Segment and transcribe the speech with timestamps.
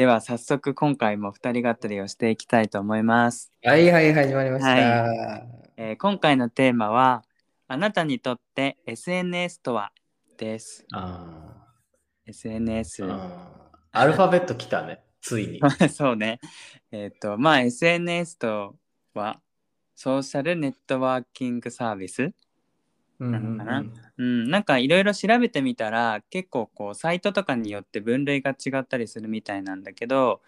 [0.00, 3.52] では早速今回も二人語りをしていきたいと思います。
[3.62, 4.70] はいはい、始まりました。
[4.70, 5.44] は
[5.76, 7.22] えー今回のテーマは
[7.68, 9.92] あなたにとって SNS とは？
[10.38, 10.86] です。
[10.94, 11.66] あ
[12.24, 13.04] SNS
[13.92, 15.60] アルファベット来たね、ついに。
[15.92, 16.40] そうね。
[16.90, 18.76] えっ、とまあ SNS と
[19.12, 19.42] は
[19.94, 22.34] ソーシャルネットワーキングサービスうん
[23.20, 23.84] なのかな？
[24.18, 30.40] うん、なんかいろいろ調べてみたら結構こうサイトとかによって分類が違ったりするみたいなんだけど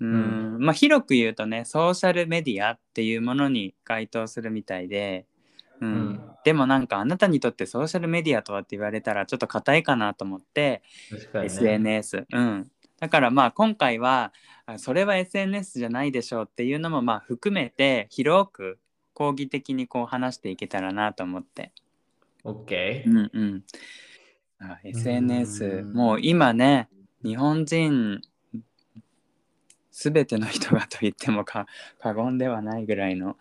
[0.00, 5.24] うん、まあ広く言うとねソーシャルメディアっていうものに該当するみたいで、
[5.80, 5.88] うん。
[5.88, 6.20] うん。
[6.44, 10.82] でもなんかあなたにとってソーシャルメディアとはって言われたらちょっと硬いかなと思って、
[11.32, 11.44] ね。
[11.44, 14.32] SNS、うん、だからまあ今回は
[14.66, 18.78] あそれは SNS じゃないでしょうっていうのもまあ含めて広く
[19.12, 21.70] 講義的にこう話していけたらなと思って。
[22.44, 23.10] オッケー。
[23.10, 23.64] うんうん。
[24.60, 26.88] あ SNS うんもう今ね
[27.22, 28.20] 日本人
[29.90, 31.66] すべての人がと言ってもか
[32.00, 33.36] 過言ではないぐらいの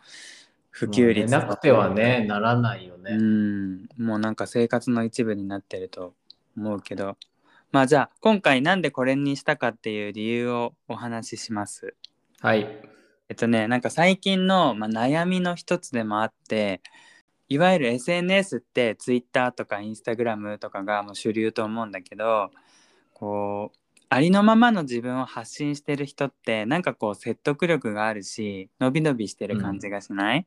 [0.69, 3.15] 普及率まあねなくてはね、ならないようね。
[3.15, 6.15] んもうなんか生活の一部になってると
[6.57, 7.17] 思うけど
[7.71, 11.95] まあじゃあ今回なんでこれにしたかっていう理由をお話しします。
[12.41, 12.67] はい。
[13.29, 16.81] えっとねなんか最近の、まあ、悩みの一つでもあって
[17.49, 22.52] いわゆる SNS って Twitter とか Instagram とかがもう主流と思うんだけど
[23.13, 23.77] こう
[24.09, 30.45] ありのままの自分を発信してる人ってなんかこう説得力があるし伸び伸びしてる感じがしない、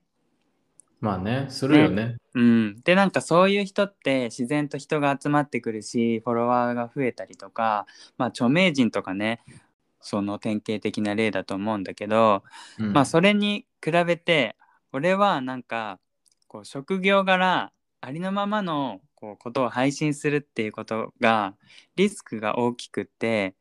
[1.01, 2.17] まあね、するよね。
[2.35, 7.87] うん、でなんかそういう人って自然と人が集まってくるしフォロワーが増えたりとか、
[8.19, 9.41] まあ、著名人とかね
[10.01, 12.45] その典型的な例だと思うんだけど、
[12.79, 12.93] うん。
[12.93, 14.55] まあそれに比べて
[14.93, 15.99] 俺はなんか
[16.49, 21.55] こう職業柄ありのままのこうことを配信するっていうことが
[21.97, 23.55] リスクが大きくって、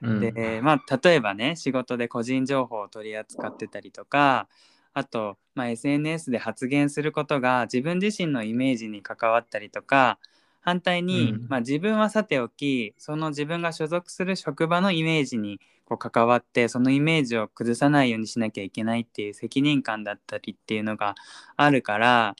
[0.00, 0.20] うん。
[0.20, 4.48] でまあ例えばね仕事で個人情報を取り扱ってたりとか
[4.94, 10.18] あと、まあ、SNS で発言することが自分自身のイメージに関わったりとか
[10.60, 11.46] 反対に、うん。
[11.48, 15.60] まあ、自分はさておきその自分が所属する職場のイメージに
[15.96, 21.14] こう関わってそのイメージを崩さないようにしなきゃいけないっていう責任感だったりっていうのが
[21.56, 22.36] あるから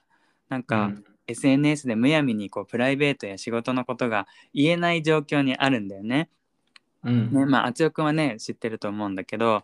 [0.49, 6.29] なんか、うん SNS でむやみにこうプライベートや仕事のことが言えない状況にあるんだよね。
[7.05, 9.63] うんねまああつよくんはね知ってると思うんだけど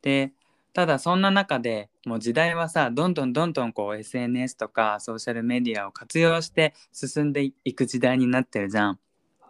[0.00, 0.32] で
[0.72, 8.98] ただそんな中でもう時代はさどんどんどんどんこう SNS とかソーシャルメディアを活用して進んでいく時代になってるじゃん。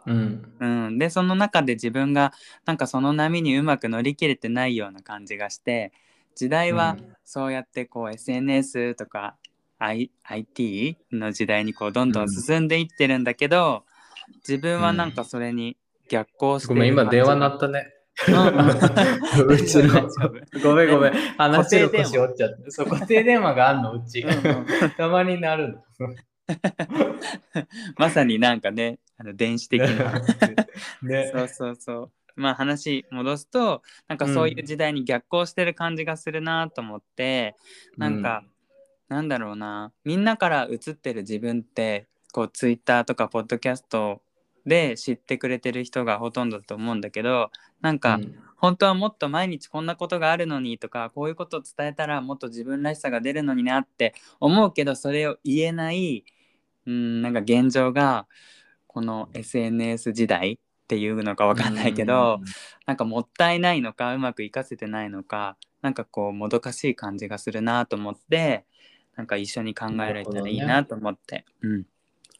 [0.06, 2.32] うんうん、でその中で自分が
[2.64, 5.92] なんかその波にうまく乗り切れてないような感じがして
[6.34, 9.36] 時代はうんそうやってこう SNS とか、
[9.78, 13.84] I、IT の時代にこうどんどん進んでいってるんだけど、
[14.46, 15.76] 自分はなんかそれに
[16.08, 17.86] 逆行してごめん、今電話鳴なったね。
[18.28, 20.06] うん うちの
[20.62, 21.12] ごめんごめん。
[21.38, 22.70] 話の固定電話腰折っちゃって。
[22.70, 24.20] そう、固定電話があんの、うち。
[24.20, 25.78] うんうん たまになるの。
[27.96, 30.20] まさになんかねあの電子的な。
[31.02, 31.30] ね。
[31.32, 32.12] そうそうそう。
[32.34, 37.54] まあ話戻すとなんかそういう時代に逆行してる感じがするなと思って、
[37.96, 38.44] なんか、
[39.08, 39.92] なんだろうな。
[40.04, 44.22] みんなから映ってる自分ってこうツイッターとかポッドキャスト
[44.66, 47.50] で知ってくれてる人がほとんどだと思うんだけど
[47.80, 48.38] なんか、うん。
[48.56, 56.24] 本当はもっと毎日こんなことがあるのにとかこういうことを伝えたらもっと自分らしさが出るのになって思うけどそれを言えない
[56.86, 58.28] うんなんか現状が
[58.92, 62.40] この SNS 時代っていうのかわかんないけど、
[62.86, 68.64] なんかもったいないのかうまくいかせてないのかなんかこうもどかしい感じがするなと思って
[69.16, 71.84] なんか一緒に考えられたらいいなと思って、うん、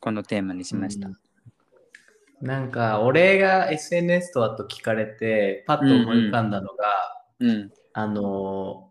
[0.00, 1.08] このテーマにしました。
[1.08, 1.16] うん。
[2.46, 6.84] なんか、俺が SNS とはと聞かれて、パッと思い浮かんだのが、
[7.40, 8.90] うんあの、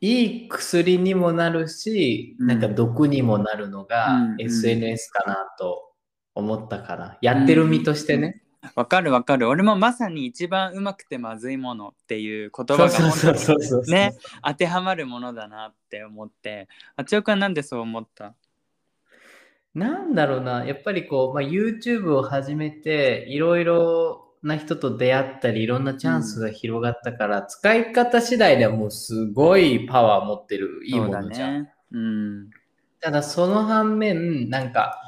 [0.00, 2.46] いい薬にもなるし、うん。
[2.46, 4.40] なんか毒にもなるのがうん。
[4.40, 5.85] SNS かなと
[6.36, 8.42] 思ったから、やってる身としてね。
[8.76, 9.48] わかるわかる。
[9.48, 16.68] 俺もまさに一番うまくてまずいものっていう言葉がね当てはまるものだなって思って。
[16.96, 18.34] あちおくんはなんでそう思った？
[19.74, 31.62] なんだろうな、やっぱりこう、まあ、YouTube を始めて、いろいろな人と出会ったり、いろんなチャンスが広がったから、使い方次第ではもうすごいパワー持ってるいいものじゃん。
[31.64, 31.72] ね。
[31.92, 32.50] うん。
[33.00, 34.98] ただその反面、なんか、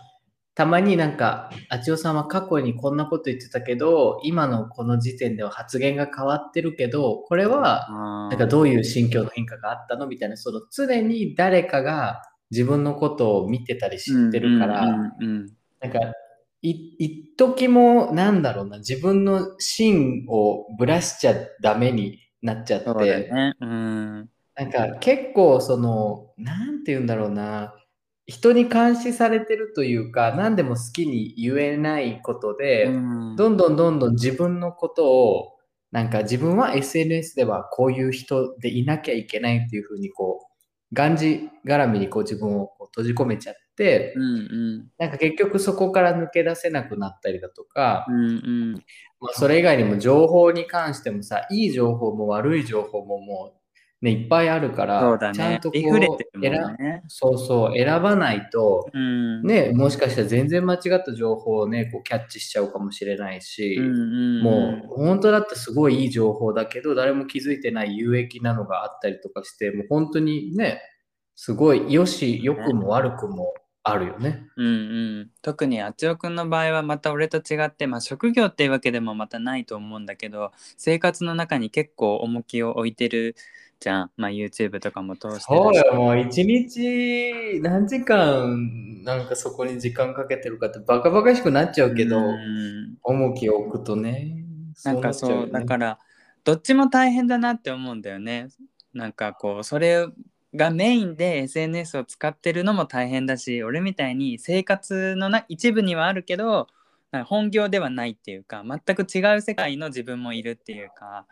[0.59, 7.87] たまになんか、あちおさんは過去にこんなこと言ってたけど、今のこの時点では発言が変わってるけど、これは、
[8.29, 16.01] なんかどういう心境の変化があったのみたいな、その常に誰かが自分のことを見てたり知ってるから、なんか
[16.61, 23.55] い、一時も、なんだろうな、自分の芯をぶらしちゃダメになっちゃって、ね。
[23.61, 24.29] うん。
[24.57, 27.75] なんか結構その、なんて言うんだろうな、
[28.29, 35.55] 人に監視されてるというか、何でも好きに言えないことで、うんどんどんどんどん自分のことを、
[35.91, 44.27] なんか自分は SNS ではこういう人でいなきゃいけないっていうふうにこう、がんじがらみにこう自分をこう閉じ込めちゃって、うんう
[44.85, 44.91] ん。
[44.99, 48.73] なんか結局そこから抜け出せなくなったりだとか、うんうん。
[49.21, 53.58] まあ、それ以外にも情報に関してもさ、いい情報も悪い情報ももう、
[54.00, 55.73] ね、いっぱいあるから、そうだねちゃんと。
[55.73, 57.03] こうね。
[57.09, 59.43] そうそう、選ばないと、うん。
[59.43, 64.43] ね、もしかしたら全然間違った情報をね、こうキャッチしちゃうかもしれないし、うんうん。
[64.43, 70.81] もう本当だってすごいいい情報だけど、誰も気づいてない有益なのがあったりとかして、もう本当にね、
[71.35, 73.53] すごい良し、良くも悪くも
[73.83, 74.47] あるよね。
[74.56, 74.71] うんう
[75.23, 83.35] ん、特にあちおくんの場合はまた俺と違って、まあ、職業っていうわけでもまたないと思うんだけど生活の中に結構重きを置いてる
[83.81, 94.45] じゃん、まあ、YouTube とかも通してそうよ、もう一日何時間なんかそこに時間かけてるかってバカバカしくなっちゃうけど、うん重きを置くとね。
[94.85, 95.99] なんかそうねだから
[96.45, 98.49] どっちも大変だなって思うんだよね
[98.95, 100.07] なんかこうそれ
[100.55, 106.69] がメインで SNS を使ってるのも大変だし俺みたいに生活のな一部にはあるけど
[107.27, 111.27] 本業ではないっていうか全く違う世界の自分もいるっていうか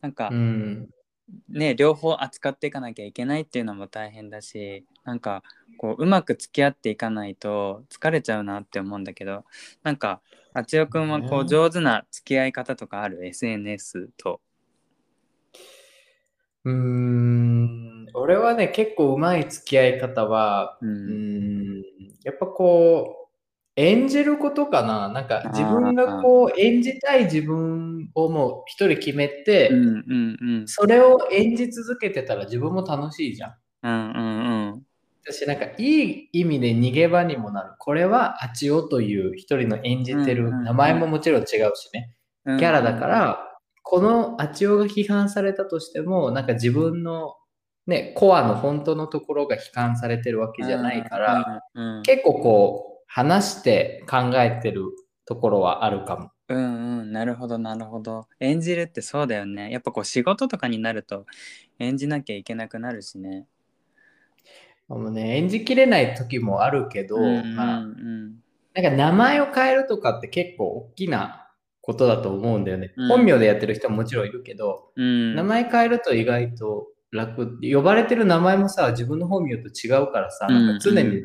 [0.00, 0.88] なんかうん。
[1.48, 5.42] ね両方扱っていかなきゃいけないっていうのも大変だしなんか
[5.76, 9.44] こううまく付き合っていかないと疲れちゃうなって思うんだけど
[9.82, 10.20] なんか
[10.54, 14.40] あちおくんはこうね上手な付き合い方とかある？SNS と。
[16.64, 18.06] うーん。
[18.14, 21.82] 俺はね、結構うまい付き合い方は、ううんーん、
[22.24, 23.25] やっぱこう、
[23.76, 25.08] 演じることかな？
[25.08, 33.54] なんか自分がこう演じたい自分をもう一人決めて、うんうんうんそれを演じ続けてたら自分も楽しいじゃん。
[33.82, 33.94] うんう
[34.72, 34.82] ん
[35.28, 37.70] 私なんかいい意味で逃げ場にもなる。
[37.78, 42.14] これはアチオという一人の演じてうんうんうんる名前ももちろん違うしね。
[42.44, 43.40] うんキャラだから、
[43.82, 47.34] このアチオが批判されたとしても、なんか自分の
[47.88, 54.84] ね、コアの本当のところが批判されてるわけじゃないから、、うんうん結構こう、話して考えてる
[55.24, 56.30] ところはあるかも。
[56.48, 58.28] うんうんなるほどなるほど。
[58.38, 59.70] 演じるってそうだよね。
[59.70, 61.26] やっぱこう仕事とかになると
[61.78, 63.46] 演じなきゃいけなくなるしね。
[64.88, 68.36] もうね、演じきれない時もあるけど、うんうんまあ、うん
[68.74, 71.48] なんか名前を変えるとかって結構大きな
[71.80, 72.92] ことだと思うんだよね。
[72.96, 73.08] うん。
[73.08, 75.34] 本名でやってる人ももちろんいるけど、うん。
[75.34, 77.58] 名前変えると意外と楽。
[77.62, 81.22] 呼ばれてる名前もさ、自分の本名と違うからさ、なんか常に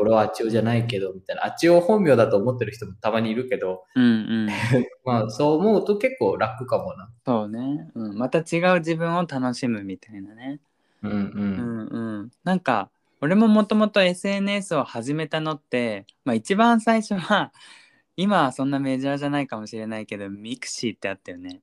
[0.00, 1.46] 俺はあちおじゃないけど、みたいな。
[1.46, 4.08] あちお本名だと思ってる人もたまにいるけど、うんう
[4.46, 4.48] ん。
[5.04, 7.10] まあそう思うと結構楽かもな。
[7.24, 10.60] そうね、うん、また違う自分を楽しむみたいなね。
[11.02, 11.14] うんう。
[11.14, 12.30] うんんうん。
[12.44, 12.90] なんか
[13.20, 17.52] 俺ももともと SNS を始めたのって、まあ、一番最初は
[18.16, 21.60] 今はそんなメジャーじゃないかもしれないけどミクシーってあったよね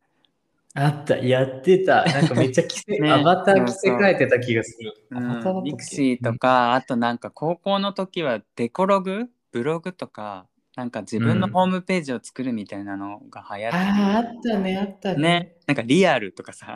[0.76, 2.04] あった、やってた。
[2.06, 3.12] なんかめっちゃ着せ、 ね。
[3.12, 4.94] アバター着せ替えてた気がする。
[5.12, 5.72] うアバターだったっん、け？
[5.72, 9.30] ミクシーとか、あとなんか高校の時はデコログ？
[9.52, 11.52] ブログとかなんか自分のうん。
[11.52, 15.18] ホームページを作るみたいなのが流行って、ああ、あったね、あったね。
[15.18, 15.56] ね。
[15.68, 16.76] なんかリアルとかさ。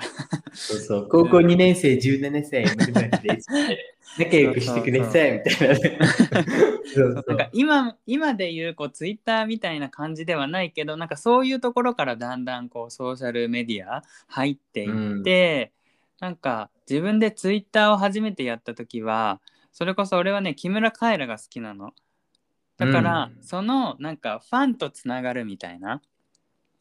[0.53, 3.51] そうそう、高校2年生、17年生、みたいなです。
[4.17, 5.75] 仲良くしてください、みたいな。
[5.79, 5.99] ね。
[6.83, 7.13] そう。
[7.13, 15.73] そなんうか今今で言うこうツイッターみたいな感じではないけどなんかそういうところからだんだんこうソーシャルメディア入っていって、
[16.19, 21.93] なんか自分でツイッターを初めてやった時はそれこそ俺はね木村カエラが好きなの
[22.77, 23.43] だから、うん。
[23.43, 26.01] そのなんかファンとつながるみたいな、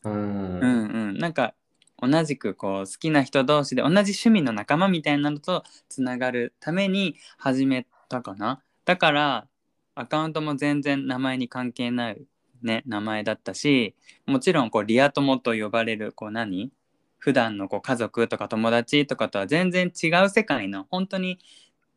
[0.05, 0.13] うん。
[0.13, 0.19] う
[0.59, 0.67] んう
[1.13, 1.55] ん、なんか
[2.01, 8.63] 同じくこう好きな人同士で同じ趣味の仲間みたいなのとつながるために始めたかな。
[8.85, 9.47] だから
[9.95, 12.23] アカウントも全然名前に関係ない、
[12.63, 13.95] ね、名前だったし
[14.27, 16.71] もちろんこうリア友と呼ばれるこう何？
[17.19, 21.39] 普段のこう家族とか友達とかとは全然違う世界の本当に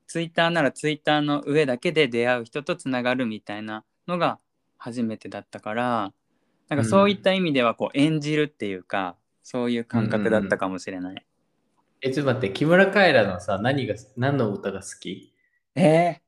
[0.07, 4.39] ツイッターならツイッターの上だけで出会う人とつながるみたいなのが
[4.77, 6.13] 初めてだったから
[6.67, 11.25] なんかそういった意味ではこう演じるっていうか、そういう感覚だったかもしれない。
[12.01, 15.33] え、ちょっと待って、木村カエラのさ、何が、何の歌が好き？
[15.73, 16.19] えー、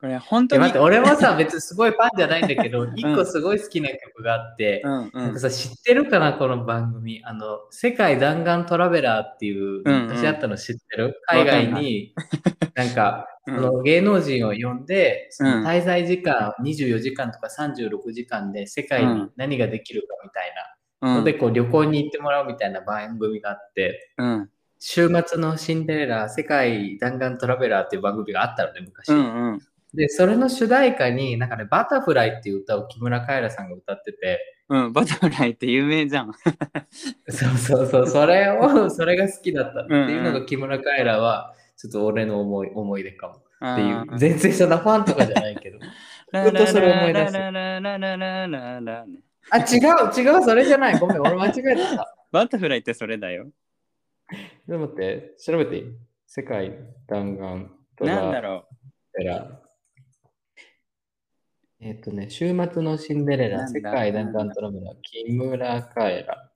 [0.00, 0.62] これ本当え、に。
[0.62, 5.10] 待って、俺もさ、別にすごいファンじゃないんだけど、 一個すごい好きな曲があって、うんうん。
[5.12, 7.20] なんかさ、知ってるかな、この番組。
[7.22, 10.02] あの、世界弾丸トラベラーっていう、うんうん。
[10.06, 11.20] 昔あったの知ってる？
[11.26, 12.14] 海外に、
[12.74, 13.56] なんか、 うん。
[13.56, 15.66] その芸能人を呼んで、そのうん。
[15.66, 20.54] 滞在時間24時間とか36時間で世界に何ができるかみたい
[21.02, 21.18] なうん。
[21.18, 24.50] ので、こう旅行に行ってもらうみたいな番組があって、うん。
[24.78, 29.10] 週末のシンデレラ世界弾丸トラベラーっていう番組があったので、昔。
[29.10, 29.60] うんうん
[29.94, 34.38] で、それの主題歌に、なんかね、バタフライっていう歌を木村カエラさんが歌ってて。
[34.68, 36.32] うん、バタフライって有名じゃん。
[37.28, 43.34] そうそうそう、それを、それが好きだったっていうのが木村カエラは、ちょっと俺の思い思い出かも。
[43.34, 45.78] っていう、全然そんなファンとかじゃないけど。
[45.80, 45.86] ず
[46.50, 47.36] っとそれ思い出す。
[49.50, 50.98] あ、違う、違う、それじゃない。
[50.98, 52.14] ごめん、俺間違えた。
[52.30, 53.50] バタフライってそれだよ。
[54.68, 55.84] でもって、調べていい
[56.26, 56.72] 世界
[57.08, 57.68] 弾丸。
[58.00, 58.66] なんだろ
[59.18, 59.20] う。
[61.82, 66.50] えっ、とね、週末のシンデレラ、なんだ世界弾丸トラベラ、木村カエラ。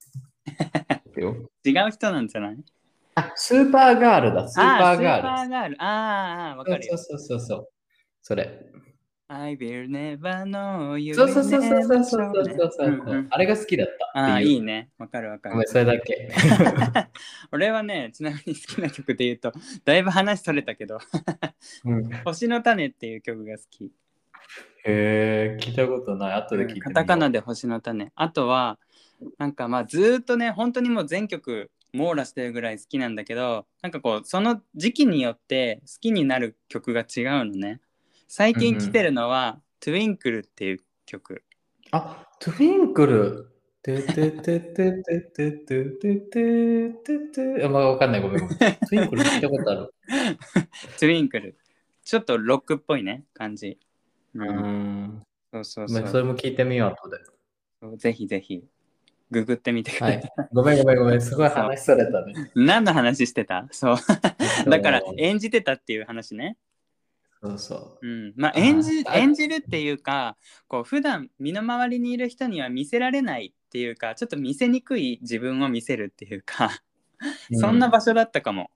[1.17, 2.57] 違う人なんじゃない？
[3.15, 5.47] あ、スーパーガールだ、スーパーガあスーパール。
[5.47, 5.75] ーガール。
[5.79, 6.97] あーあー、わかるよ。
[6.97, 7.69] そうそうそうそう。
[8.21, 8.65] それ。
[9.27, 12.31] I will never know you そうそうそうそうそうそう
[12.63, 14.47] そうそうあれが好きだったああ、いう。
[14.47, 14.91] いいね。
[14.99, 15.67] わかるわかるごめん、。
[15.67, 16.29] それだけ。
[17.51, 19.51] 俺はね、ちなみに好きな曲で言うと、
[19.83, 20.99] だいぶ話それたけど、
[21.85, 23.91] うん、星の種っていう曲が好き。
[24.87, 26.33] へえ、聞いたことない。
[26.33, 26.93] 後で聞いてみよう。
[26.93, 28.11] カタカナで星の種。
[28.15, 28.77] あとは、
[29.37, 37.81] なんかまあずーっとね、本当にもう全曲網羅してるぐらい好きなんだけど、なんかこう、その時期によって好きになる曲が違うのね。
[38.27, 41.43] 最近来てるのは、Twinkle っていう曲。
[41.91, 43.51] あ、トゥインクル。
[43.81, 47.19] てててててててててて
[47.59, 48.21] てあ、まあ、わかんない。
[48.21, 48.57] ごめんごめん。
[48.57, 49.93] トゥインクル聞いたことある。
[50.97, 51.53] Twinkle。
[52.03, 53.79] ちょっとロックっぽいね、感じ。
[54.35, 55.23] う、うんん。
[55.51, 57.17] そうそうそそうれも聞いてみよう、後で。
[57.81, 57.97] そう。
[57.97, 58.63] ぜひぜひ、
[59.31, 60.01] ググってみてくれ。
[60.01, 60.31] はい。
[60.53, 61.21] ごめんごめんごめん。
[61.21, 62.51] すごい話されたね。
[62.55, 63.67] 何の話してた？
[63.71, 63.95] そう。
[64.69, 66.57] だから演じてたっていう話ね。
[67.41, 68.07] そうそう。
[68.07, 70.35] うん、まあ演じあ演じるっていうか
[70.67, 76.71] こう普段身の回りにいる人には見せられないっていうかちょっと見せにくい自分を見せるっていうか、
[77.53, 78.71] そんな場所だったかも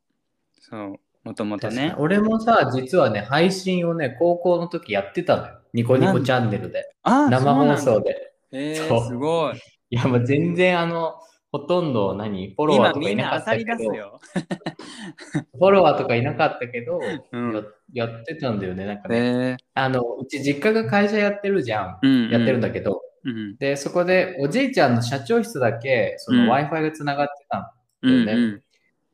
[0.59, 5.53] そうもともとね俺もさ、実はね、配信をね、高校の時やってたのよ。
[5.73, 6.91] ニコニコチャンネルで。
[7.03, 8.33] あー生放送で。
[8.51, 9.57] えー、すごい。
[9.91, 11.15] いや、もう全然あの、
[11.51, 14.19] ほとんど何フォロワーとかいなかったけど、よ、
[15.57, 16.99] フォロワーとかいなかったけど、
[17.31, 17.53] うん。
[17.91, 18.85] ややってたんだよね。
[18.85, 19.57] なんかえね、ー。
[19.73, 21.99] あの、うち実家が会社やってるじゃん。
[22.01, 26.51] うんうん、やってるんだけど、うんで、そこでおじいちゃんの社長室だけ、そのうん。
[26.51, 27.73] Wi-Fi がつながってた
[28.07, 28.61] んだよね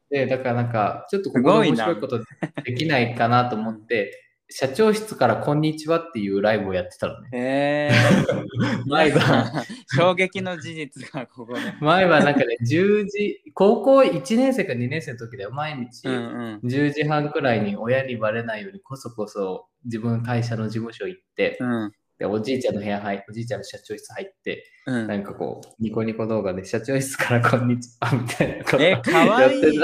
[0.10, 2.20] で、だからなんか、ちょっとこすこで面白いこと
[2.64, 7.30] できないかなと思って、社長室からこんにちはっていうライブをやってたのね。
[7.34, 7.90] え。
[8.86, 9.52] ー、毎晩、
[9.96, 16.08] 衝撃の事実がここで、 毎晩なんかね、10時、高校1年生か2年生の時だよ、毎日。
[16.08, 16.18] うんう
[16.64, 16.68] ん。
[16.68, 29.80] 10時半くらいに親にバレないようにこそこそ自分会社の事務所行って、うんでおじいちゃんの部屋入おじいちゃんの社長室入って、うんなんかこう、ニコニコ動画で社長室からこんにちはみたいなことえ、かわいい。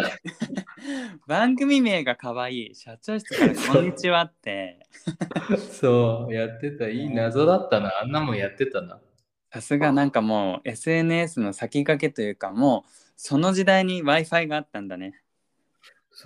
[1.28, 2.76] 番組名がかわいい。
[2.76, 4.80] 社長室からこんにちはって。
[5.58, 6.88] そう、やってた。
[6.88, 7.92] いい謎だったな。
[8.02, 9.00] あんなもんやってたな。
[9.54, 15.22] さすがなんかもう SNS の先駆けというかもうその時代に Wi-Fi があったんだね。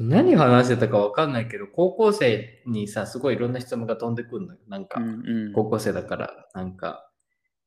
[0.03, 4.59] 何話してたかわかんないけど、高校生にさ、すごいいろんな質問が飛んでくるのよ。
[4.67, 7.09] なんか、うんうん高校生だから、なんか、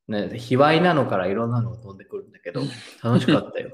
[0.09, 2.63] ね、卑猥なのからいろんなのが飛んでくるんだけど、
[3.03, 3.71] 楽しかったよ。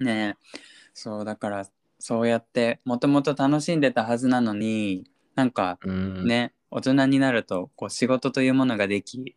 [0.00, 0.46] ねえ
[0.92, 1.66] そうだから
[1.98, 6.26] そうやってもともと楽しんでたはずなのになんかうん。
[6.26, 9.34] ね、大人になるとこう仕事というものができね。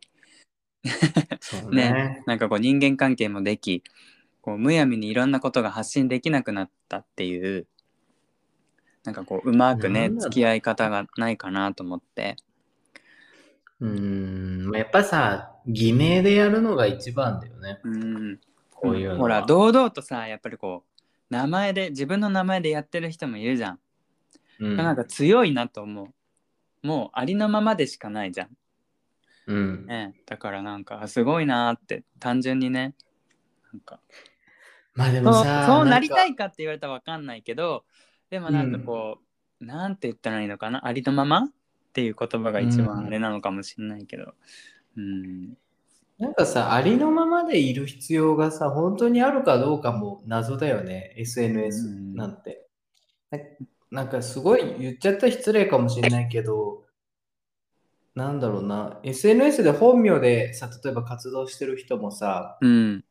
[1.70, 3.82] ねなんかこう人間関係もでき
[4.40, 7.66] こうむやみにいろんなことが発信できなくなったっていう
[9.04, 12.36] なんかこううまくね付き合い方がないかなと思って。
[13.80, 17.80] うーん、まあやっぱさ、偽名でやるのが一番だよね。
[17.82, 18.40] うん。
[18.70, 19.16] こういう。
[19.16, 23.78] ほら堂々とさやっぱりこう名前で自分の名前でやってる人もいるじゃん、
[24.58, 26.04] うん、なんか強いなと思
[26.82, 26.86] う。
[26.86, 28.48] もうありのままでしかないじゃん、
[29.46, 29.86] うん。
[29.86, 32.94] ね、だからなんかすごいなーって単純にね。
[33.72, 34.00] なんか。
[34.94, 36.30] まあでもさ、そうなりたい。
[36.30, 37.84] いかって言われたらわかんないけど
[38.30, 39.18] でもなんかこ
[39.60, 40.86] う、なんて言ったらいいのかな？
[40.86, 41.48] ありのままっ
[41.92, 44.34] ていう言葉が一番あれなのかもしれないけど。
[44.96, 45.54] うん。
[46.18, 52.66] なんかさ、ありのままでいる必要がさ、本当にあるかどうかも謎だよね、SNS なんて。
[53.30, 53.38] な
[53.90, 56.84] なんかすごい言っちゃったら失礼かもしれないけど、
[58.14, 63.04] なんだろうな、SNS で本名でさ、例えば活動してる人もさ、うん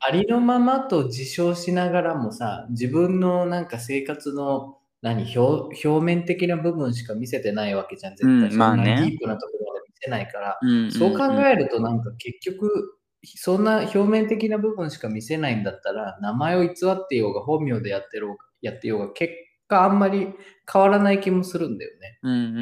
[0.00, 8.50] ありのままと自称しながらもさ、自分のなんか生活の何表表面的な部分しか見せてないわけじゃん、絶対。
[8.50, 10.58] うんまあねディープなところまで見せないから。
[10.62, 19.32] うんうんそう考えるとなんか結局、そんな表面的な部分しか見せないんだったら、名前を偽ってようが本名でやってろうやってようが、結
[19.68, 20.34] 果あんまり
[20.70, 22.18] 変わらない気もするんだよね。
[22.22, 22.52] うんうんう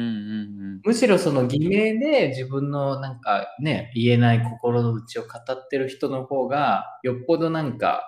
[0.77, 8.03] んむしろその偽名で自分のなんかね、言えない心の内を語ってる人の方が、よっぽどなんか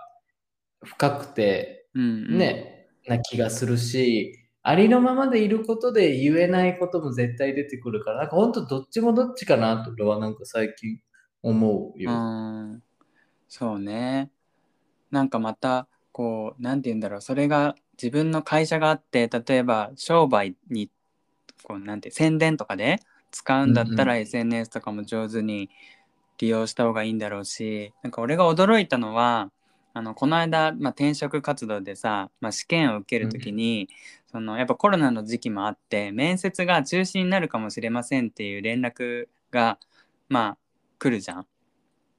[0.83, 2.31] 深くてうんうん。
[2.33, 10.99] うんね、な気がするし、ありのままでいることで言えないことも絶対出てくるから、なんか本当どっちもどっちかなと俺はなんか最近
[11.41, 12.11] 思うよ。
[12.11, 12.83] うん。
[13.47, 14.29] そうね。
[15.09, 17.21] なんかまたこうなんて言うんだろう。
[17.21, 20.89] それが自分の会社があって例えば商売に
[21.63, 22.99] こうなんて宣伝とかで
[23.31, 25.69] 使うんだったらうん SNS とかも上手に
[26.37, 29.51] 利用した方がいいんだろうしなんか俺が驚いたのは
[29.97, 33.89] あのこの間、まあ、転職活動でさ、まあ、試験を受ける時に、
[34.31, 39.79] そのやっぱコロナの時期もあって面接が中止になるかもしれませんっていう連絡が
[40.29, 40.57] まあ
[40.99, 41.47] 来るじゃん。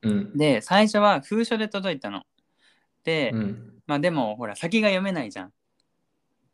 [0.03, 0.37] うん。
[0.37, 2.25] で最初は封書で届いたの。
[3.05, 3.73] で、うん。
[3.87, 5.53] まあでもほら先が読めないじゃん。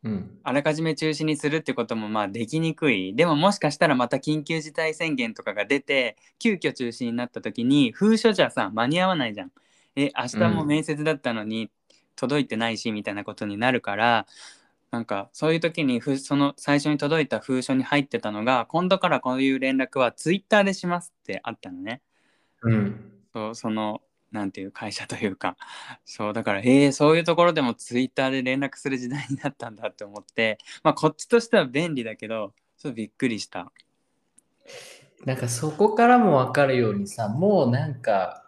[0.05, 0.39] うん。
[0.43, 3.15] あらかじめ中止にするってこともまあできにくい。
[3.15, 9.51] でももしかしたらまた緊急事態宣言とかが出て急遽中止になった時に封書じゃさ間に合わないじゃん。
[9.95, 11.71] え明日も面接だったのに
[12.15, 14.27] 届いてないしみたいなことになるから
[14.91, 22.01] なんかそういう時にふその最初に届いた封書に入ってたのが今度からこういう連絡はツイッターでしますってあったのね。
[22.61, 23.11] うん。
[23.33, 24.01] そうその
[24.35, 25.57] なんていう会社というか
[26.05, 33.71] そうだからへえそういうところでもツイッターで連絡する時代になったんだって思ってまあこっちとしては便利だけどちょっとびっくりした。
[35.25, 38.43] なんかそこからもわかるようにさ、もうなんか、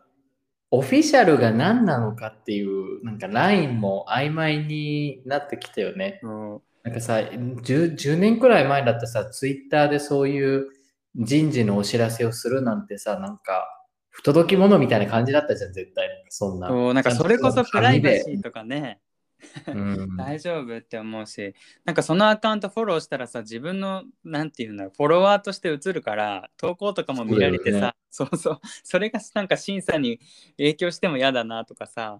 [0.70, 6.20] オフィシャルが何なのかっていう、なんかラインも曖昧になってきたよね。
[6.22, 10.67] そうなんかさ、10, 10年くらい前だったさ、ツイッターでそういう
[11.15, 13.76] 人事のお知らせをするなんてさ、なんか、
[14.18, 16.10] 不届き者みたいな感じだったじゃん、絶対。
[16.30, 16.68] そんな。
[16.70, 19.00] そうなんかそれこそプライバシーとかね。
[19.68, 21.54] うん、 大丈夫って思うし。
[21.86, 28.60] なんかそのアカウントフォローしたらさ自分のなんていうんだろうフォロワーとして映るから投稿とかも見られてさそう,、そう。
[28.84, 30.20] それがなんか審査に
[30.58, 32.18] 影響しても嫌だなとかさ。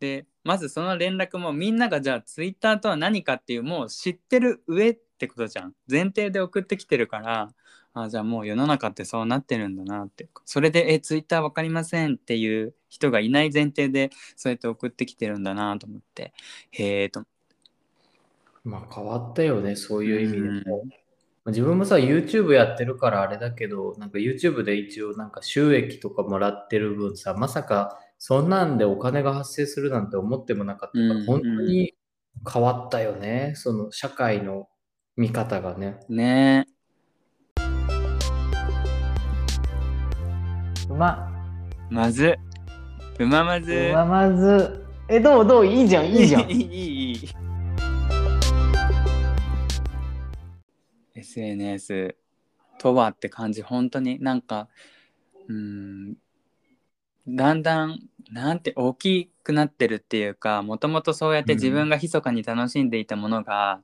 [0.00, 5.74] でまずその連絡もみんながじゃあツイッターとは何かっていうもう知ってる上ってことじゃん。
[5.90, 7.54] 前提で送ってきてるから
[8.02, 10.28] あじゃあもう世の中ってそうなってるんだなって。
[10.44, 16.32] それで「えツイッターわかりません」っていう人がいない前提でそうやって送ってきてるんだなと思って。
[16.72, 17.24] へえと
[18.64, 20.82] まあ変わったよね、そういう意味でも。
[20.82, 20.90] うん。
[21.52, 31.26] 自分もさ、YouTube やってるからあれだけど、なんか YouTube で一応なんか収益とかもらってる分さ、まさかそんなんでお金が発生するなんて思ってもなかったから、うんうん。
[31.26, 31.94] 本当に
[32.52, 34.68] 変わったよね、その社会の
[35.16, 36.00] 見方がね。
[36.08, 36.66] ね。
[36.68, 36.72] う
[40.98, 41.30] ま、
[41.90, 42.36] えまず。
[43.20, 43.72] うままず。
[43.72, 44.84] うままず。
[45.08, 45.66] え、どうどう？
[45.66, 46.50] いいじゃん、 いいじゃん。
[46.50, 47.12] いいいい。
[47.12, 47.28] いい
[51.14, 52.16] SNS
[52.78, 54.20] とはって感じ本当に。
[54.20, 54.68] なんか
[55.48, 56.16] うん。
[57.28, 58.00] だんだん
[58.32, 63.80] なんて大きくなってるっていうかもともとそうやって自分が密かに楽しんでいたものが、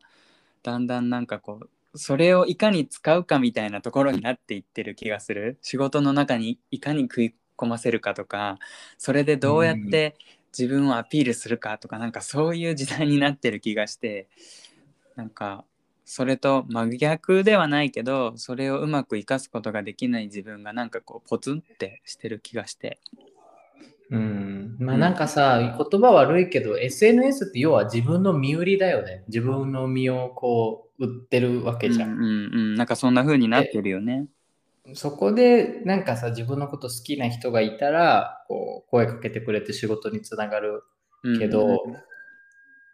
[0.62, 8.58] だんだんなんかこうそれをいかに使うかみたいなところになっていってる気がする仕事の中にいかに食い込ませるかとか
[8.98, 10.16] それでどうやって
[10.56, 14.28] 自分をアピールするかとかなんかそういう時代になってる気がして
[15.16, 15.64] なんか
[16.04, 22.98] それと真逆ではないけどそれをうまく生かすことができない自分がなんかこうポツンってしてる気がして
[24.10, 24.76] うん。
[24.78, 29.24] まあなんかさ、言葉悪いけど、SNS って要は自分の身売りだよね。
[29.28, 32.12] 自分の身をこう、売ってるわけじゃん。
[32.12, 32.26] うんうんう
[32.72, 32.74] ん。
[32.76, 34.26] なんかそんな風になってるよね。
[34.94, 40.82] そこでなんかさ自分のこと好きな人がいたらこう声かけてくれて仕事につながる
[41.38, 41.78] けど、うんうん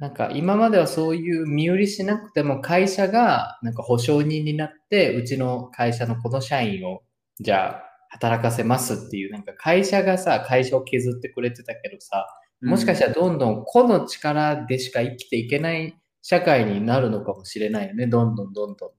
[0.00, 7.02] なんか今まではそういう身売りしなくても会社がなんか保証人になってうちの会社のこの社員を
[7.38, 12.26] じゃあ働かせますっていうなんか会社がさ会社を削ってくれてたけどさ
[12.62, 18.06] もしかしたらどんどん個の力でしか生きていけない社会になるのかもしれないよね。
[18.06, 18.94] どんどんどんど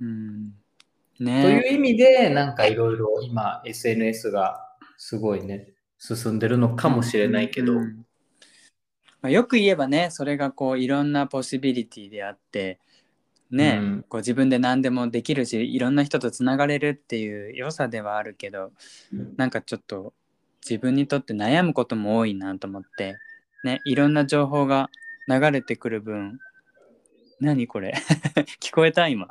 [0.00, 0.04] ん。
[0.04, 0.52] うん。
[1.18, 4.60] とねいう意味で、なんかいろいろ今 SNS が
[4.96, 8.06] すごいね、進んでるのかもしれないけど、うん
[9.22, 12.78] まあ、よく言えばねそれがこういろんなポシビリティであって
[13.50, 14.04] ね、うん。
[14.08, 18.72] こう自分で何でもできるしいろんな人とつながれるっていう良さではあるけど
[19.36, 20.12] なんかちょっと
[20.68, 23.16] 自分にとって悩むことも多いなと思って
[23.62, 24.90] ねいろんな情報が
[25.28, 26.38] 流れてくる分
[27.40, 27.94] 何これ？
[28.60, 29.08] 聞こえた？
[29.08, 29.28] 今。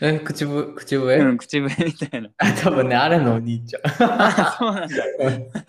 [0.00, 2.28] え、口ぶ、口笛、うん、口笛みたいな。
[2.38, 5.04] あ、多分ね、あれのお兄ちゃ あそうなんだ。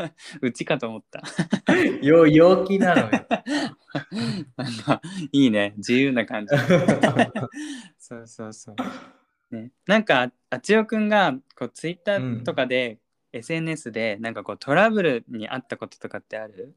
[0.42, 1.22] うちかと思った。
[1.74, 2.04] ん。
[2.04, 3.10] よ陽気なのよ。
[3.12, 5.74] なんか、いいね。
[5.78, 6.56] 自由な感じ。
[8.00, 8.72] そうそうそ
[9.52, 9.56] う。
[9.56, 12.98] ね、なんか、あちおくんが、こう、ツイッターとかで、
[13.34, 16.76] SNS で、なんかこう、トラブルにあったこととかってある？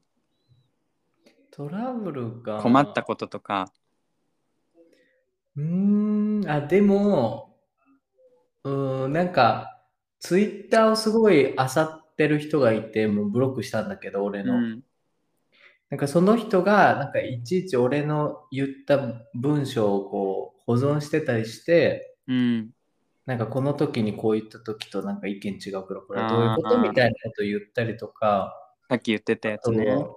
[1.49, 2.59] トラブルが。
[2.61, 3.71] 困ったこととか。
[5.57, 7.57] うーん、あ、でも、
[8.63, 9.81] うーん、なんか、
[10.19, 14.55] ツイッターをすごい漁ってる人がいて、もうブロックしたんだけど、俺の。
[14.55, 14.83] うん。
[15.89, 18.99] なんかその人が、なんかいちいち俺の言った
[19.33, 22.71] 文章をこう保存してたりして、うん。
[23.25, 26.81] なんかこの時にこう言った時となんか意見違うから、これはどういうこと？
[26.81, 28.53] みたいなこと言ったりとか、
[28.89, 29.85] さっき言ってたやつね。
[29.85, 30.15] は、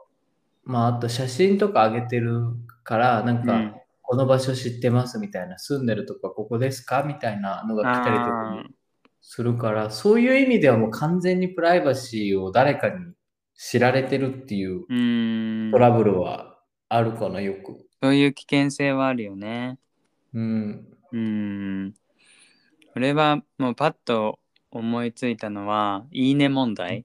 [0.65, 2.43] まああと写真とか上げてる
[2.83, 3.75] から、なんかうん。
[4.11, 8.65] この場所知ってますみたいな、住んでるとかここですかみたいなのが来たりとか
[9.21, 12.97] するから、そういう意味ではもう完全にプライバシーを誰かに
[13.55, 15.79] 知られてるっていうト。
[15.79, 17.87] ラブルはあるかな、よく。
[18.03, 19.79] そういう危険性はあるよね。
[20.35, 20.89] うん。
[21.13, 21.95] うーん。
[22.97, 24.41] 俺はもうパッと
[24.73, 27.05] 思いついたのは、いいね問題。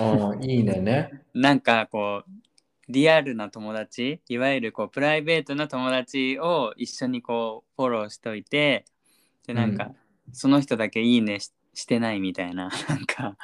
[0.00, 1.22] ああ、いいねね。
[1.34, 2.47] なんかこう、
[2.88, 8.84] リアルな友達、いわゆるこうプライベートな友達を一緒にこうフォローしといて、
[9.46, 9.92] で、なんか、
[10.32, 13.36] その人だけいいねししてないみたいな、 なんか、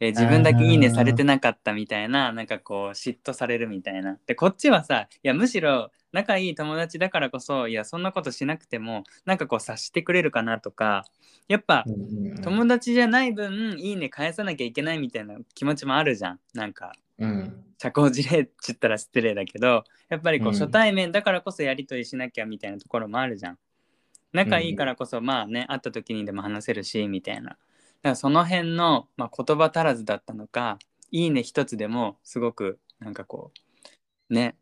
[0.00, 4.18] え自分だけいいねされてなかったみたいな、なんかこう嫉妬されるみたいな。
[4.26, 11.04] で、こっちはさ、いやむしろ仲いい友達だからこそ、いやそんなことしなくても、なんかこう察してくれるかなとか、
[11.46, 11.84] やっぱ
[12.42, 16.40] 友達じゃない分、いいね返さなきゃいけないみたいな気持ちもあるじゃん。
[16.54, 16.92] なんか。
[17.18, 17.64] うん。
[17.80, 23.58] 社交辞令って言ったら失礼だけどやっぱりこううん初対面だからこそやり取りしなきゃみたいなところもあるじゃん。
[24.32, 27.50] 仲いいからこそまあね会った時にでも話せるしみたいな。
[27.50, 27.58] だか
[28.02, 30.78] らその辺の、まあ、言葉足らずだったのか
[31.10, 33.52] いいね一つでもすごくなんかこ
[34.30, 34.56] うね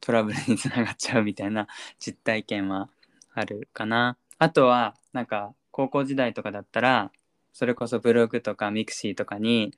[0.00, 1.66] トラブルにつながっちゃうみたいな
[1.98, 2.88] 実体験は
[3.34, 4.16] あるかな。
[4.38, 7.10] あとはなんか高校時代とかだったら
[7.56, 9.72] それこそブログとかミクシーとかに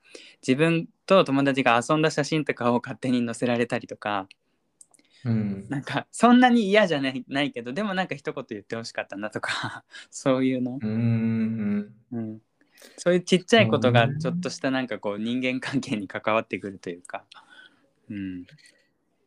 [0.45, 4.27] 自分と友達が遊んだ写真とかを勝手に載せられたりとか
[5.25, 5.65] うん。
[5.69, 11.95] なんかそんなに嫌じゃないないけどでもなんか一言言ってほしかったなとか そういうの、うん。
[12.11, 12.43] うん、
[12.97, 17.25] そういうちっちゃいことがうんちょっとしたなんかこう人間関係に関わってくるというか、
[18.11, 18.45] うん、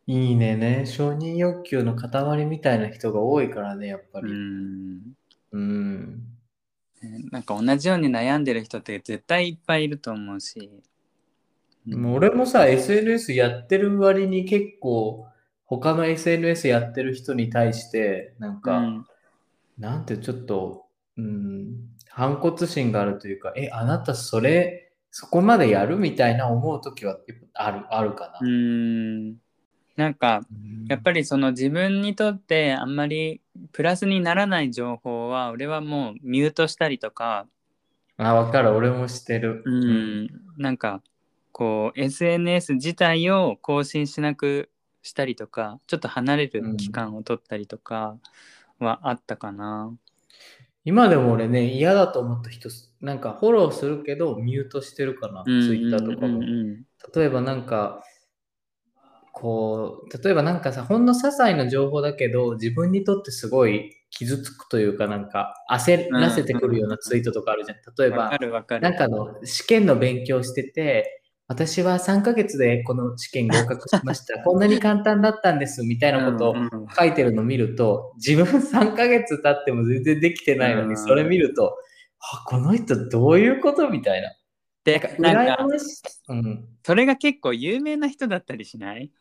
[0.08, 0.86] いいねね。
[0.86, 4.34] 承認欲求の塊みたいな人が多いからね、やっぱうり。
[4.34, 5.14] ん
[5.54, 6.41] うん。
[7.02, 10.70] ねなんか同じように悩んでる人って絶対いっぱいいると思うし、
[11.88, 12.02] うん。
[12.02, 15.28] もう俺もさ、SNS やってる割に結構、
[15.66, 19.06] 他の SNS やってる人に対して、なんか、うん。
[19.78, 20.86] なんてちょっと、
[21.18, 25.98] うん、反骨心があるというか、え、あなたそれ、そこまでやる？
[25.98, 27.20] みたいな思うときは
[27.54, 28.50] ある、あるかうな。
[28.50, 29.38] ん
[30.02, 30.42] なんか
[30.88, 33.40] やっぱりその自分にとってあんまり
[33.72, 37.46] プラスにならない情報は俺はもうミュートしたりとか、
[38.18, 38.72] あ、わかる。
[38.74, 39.62] 俺もしてる。
[39.64, 41.04] うん、なんか
[41.52, 44.72] こう SNS 自体を更新しなく
[45.04, 48.18] したりとかちょっと離れる期間を取ったりとか
[48.80, 49.94] はあったかな。
[50.84, 52.70] 今でも俺ね、嫌だと思った人、
[53.02, 55.44] なんかフォローするけど、ミュートしてるかな。
[55.44, 56.40] ツうんイッターとかも。
[56.40, 56.86] うんうん
[57.16, 58.04] 例えばなんか、
[59.42, 67.78] こう、例えばなんかさ、ほんの些細な情報だけど、自分にとってすごい傷つくというか、なんか焦らせてくるようなツイートとかあるじゃん。
[67.98, 68.82] 例えば、るわかる。
[68.82, 74.40] なんかあの試験の勉強してて、私は3ヶ月でこの試験合格しました。
[74.46, 76.56] こんなに簡単だったんですみたいなことを
[76.98, 81.76] 書いてるの見ると、自分3ヶ月経っても全然できてないのに、うんそれ見ると、
[82.20, 84.30] あ、この人どういうことみたいな。
[84.84, 85.68] でななんんか。
[86.30, 86.68] うん。
[86.84, 89.12] それが結構有名な人だったりしない？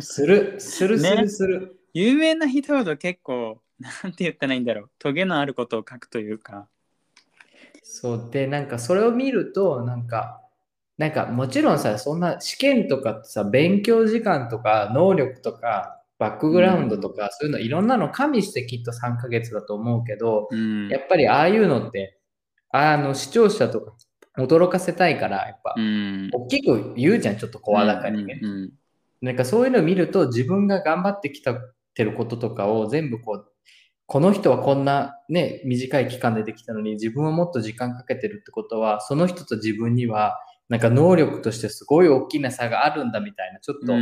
[0.00, 1.76] する、する、すねる、する。
[1.92, 6.68] 有名な人ほど結構なんて言ったらいいんだろうトゲのあることを書くというか。
[7.82, 10.40] そうで、なんかそれを見ると、なんか、
[10.98, 22.18] なんかもちろんさ、そんな試験とかってさ、勉強時間とか能力とかバックグラウンドとか、そういうのいろんなの加味してきっと3ヶ月だと思うけど、うんやっぱりああいうのって、
[22.70, 23.92] あの視聴者とか
[24.38, 28.40] 驚かせたいから、やっぱ、うん大きく言うじゃん、ちょっと声高にね。
[28.42, 28.72] うんうん
[29.22, 31.54] なんかそういうのを見ると自分が頑張ってきた
[31.94, 33.46] てることとかを全部こう、
[34.06, 43.92] この人はこんなね、短い期間でできたのに自分はもっと時間かけてるってことは、その人と自分にはなんか能力としてすごい大きな差があるんだみたいな、ちょっと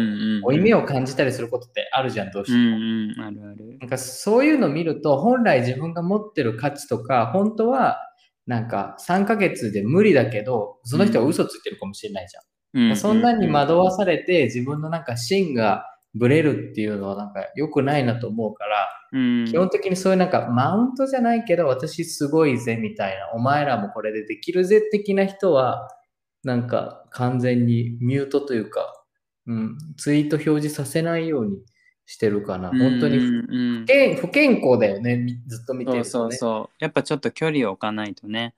[0.46, 2.76] 負い目を感じたりすることってあるじゃん、どうしても。
[2.76, 3.78] うんうん、あるある。
[3.80, 7.98] なんかそういうのを見ると、本来自分が持ってる価値とか、本当は
[8.46, 12.90] なんか3ヶ月で無理だけど、その人は嘘ついてるかもしれないじゃん。
[12.90, 12.96] うん。
[12.96, 25.88] そんなに惑わされて自分のなんか芯がブレるっていうのはなんか良くないなと思うから、うん、基本的にそういうなんかマウントじゃないけど私すごいぜみたいな、お前らもこれでできるぜ的な人は、
[26.42, 28.92] なんか完全にミュートというか、
[29.46, 31.58] うん、ツイート表示させないように
[32.10, 32.70] してるかな。
[32.70, 36.04] 本当にうんうん不健不健康だよね、みずっと見てると、ね。
[36.04, 36.76] そうそうそう。
[36.80, 38.52] やっぱちょっと距離を置かないとね。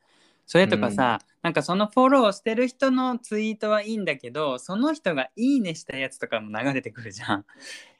[0.46, 7.44] それとかさ、なんかそのフォローしてる人のツイートはいいんだけど、その人がいいねしたやつとかも流れてくるじゃん。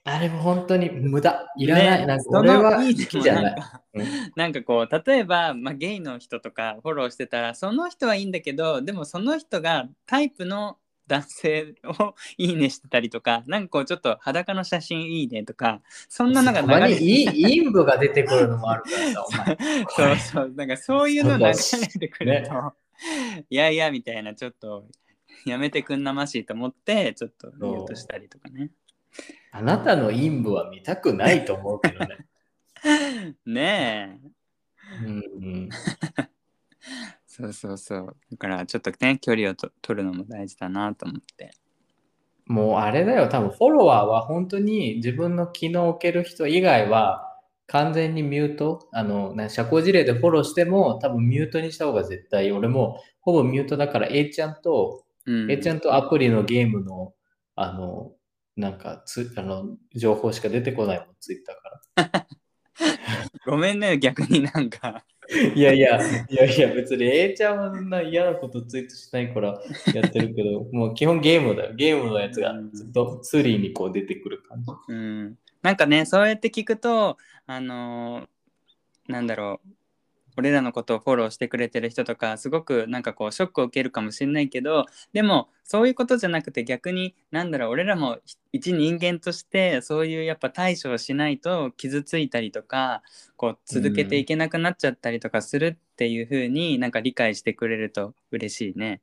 [0.04, 1.46] あれも本当に無駄。
[1.58, 2.00] いらない。
[2.00, 3.62] ねなんか俺はいいね好きじゃない。
[4.34, 10.78] なんかこう例えば、まあ、ゲイの人とかフォローしてたらその人はいいんだけどでもその人がタイプの
[11.12, 17.26] 男性をいいねしてたりとかなんかこうちょっと裸の写真いいねとかそんなのが流れていい
[17.60, 19.58] 陰部が出てくるのもあるからさ、お前。
[19.94, 22.74] そうそうなんかそういうの流れてくると、
[23.50, 24.86] いやいやみたいなちょっと
[25.44, 28.70] やめてくんなましいと思ってちょっとミュートしたりとかね。
[29.50, 32.26] あなたの陰部は見たくないと思うけどね。
[33.44, 34.32] ねえ
[35.04, 35.18] うんう
[35.66, 35.68] ん、
[37.34, 41.52] そうそうそうだからちょっとね距離をと取るのも大事だなと思って。
[42.44, 57.14] もうあれだよ、多分フォロワーは本当に自分の気の置ける人以外は完全にミュート、あの、な社交辞令でフォローしても多分ミュートにした方が絶対、俺もほぼミュートだから A ちゃんと、うん、A ちゃんとアプリのゲームの、
[57.54, 58.12] あの、
[58.56, 62.26] なんかつ、あの、情報しか出てこないもん、ツイッターから。
[63.46, 65.04] ごめんね逆になんか。
[65.54, 69.60] いやいや、いやいや、別に A ちゃんはそんな嫌なことツイートしないから
[69.94, 71.74] やってるけど、 もう基本ゲームだよ。
[71.74, 74.70] ゲームのやつがずっとツリーにこう出てくる感じ。
[74.88, 77.16] うん、なんかねそうやって聞くと
[77.46, 78.28] あのー
[79.08, 79.68] なんだろう
[80.36, 88.18] 俺らのことをフォローしてくれてる人とかすごくなんかこうショックを受けるかもしれないけどでもそういうことじゃなくて逆になんだろう俺らも
[88.52, 93.02] 一人間としてそういうやっぱ対処をしないと傷ついたりとか
[93.36, 99.00] こう続けていけなくなっちゃったりとかするっていう風になんか理解してくれると嬉しいね。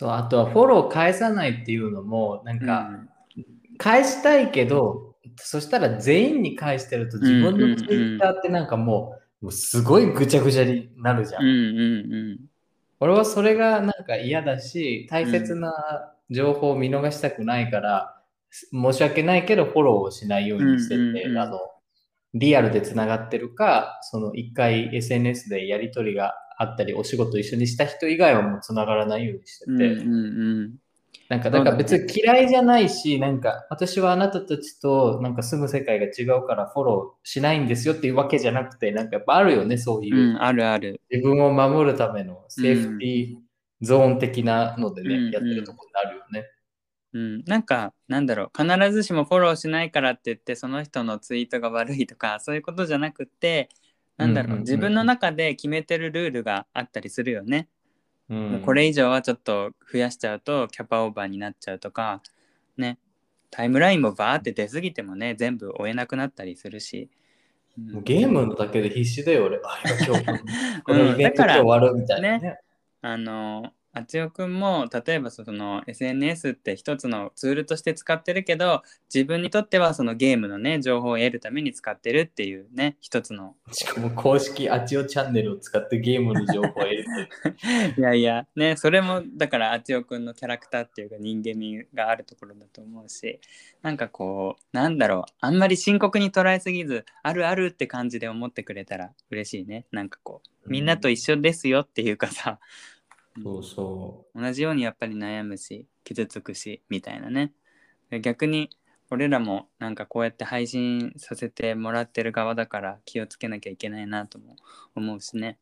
[0.00, 2.88] そう、あとはフォロー返さないっていうのも、なんか、
[3.76, 11.42] 返したいけど、そしたら全員に返してると自分のツイッターってなんかもう、もうすごいぐちゃぐちゃになるじゃん。
[11.42, 11.52] うんう
[12.08, 12.38] んうん。
[13.00, 15.72] 俺はそれがなんか嫌だし、大切な
[16.30, 18.16] 情報を見逃したくないから、
[18.72, 21.38] 申し訳ないけどフォローをしないようにしてて、うんうんうん。
[21.38, 21.58] あの、
[22.34, 30.74] リアルでつながってるか、その一回 SNS でやり取りがあったり、お仕事一緒にした人以外はもうつながらないようにしてて、うんうんうん
[31.30, 40.16] なんか、だから別に嫌いじゃないし、なんか、私はあなたたちとなんか住む世界が違うからフォローしないんですよっていうわけじゃなくて、なんかやっぱあるよね、そういう。
[40.16, 41.00] うん、あるある。
[41.08, 43.36] 自分を守るためのセーフティー
[43.80, 46.48] ゾーン的なのでね、うんやってるところになるよね。
[47.12, 48.62] うん、なんかなんだろう。
[48.62, 53.68] 必ずしもフォローしないからって言ってその人のツイートが悪いとかそういうことじゃなくって
[54.16, 57.68] なんだろう,、自分の中で決めてるルールがあったりするよね、
[58.30, 58.62] うん。
[58.64, 62.22] これ以上はちょっと増やしちゃうとキャパオーバーになっちゃうとか
[62.78, 62.98] ね。
[63.50, 67.10] タイムラインもバーって出過ぎてもね全部追えなくなったりするし、
[67.76, 69.60] ゲームのだけで必死だよ、俺。
[69.64, 70.24] あ、今日、
[70.84, 72.58] このイベントだから今日終わるみたいなね。
[73.02, 78.82] あのあつよくんも例えばその SNS って一つのツールとして使ってるけど
[79.12, 83.54] 自分にとってはそのゲームのね情報を得るために使ってるっていうね一つの。
[83.72, 87.04] しかも公式アチオチャンネルを使ってゲームの情報を得る
[87.94, 93.38] と いやいやねそれもだからあつよくんのキャラクターっていうか人間味があるところだと思うし
[93.82, 99.84] なんかこうなんだろうあんまり深刻に捉えすぎずあるあるって感じで思ってくれたら嬉しいね。
[99.92, 102.58] なんかこうみんなと一緒ですよっていうかさ、
[103.42, 107.52] そうそ同じようにやっぱり悩むし傷つくしみたいなね。
[108.10, 108.70] で逆に
[109.10, 114.56] 俺らもなんかこうやって配信させてもらってる側だから気をつけなきゃいけないなとも
[114.94, 115.58] 思うしね。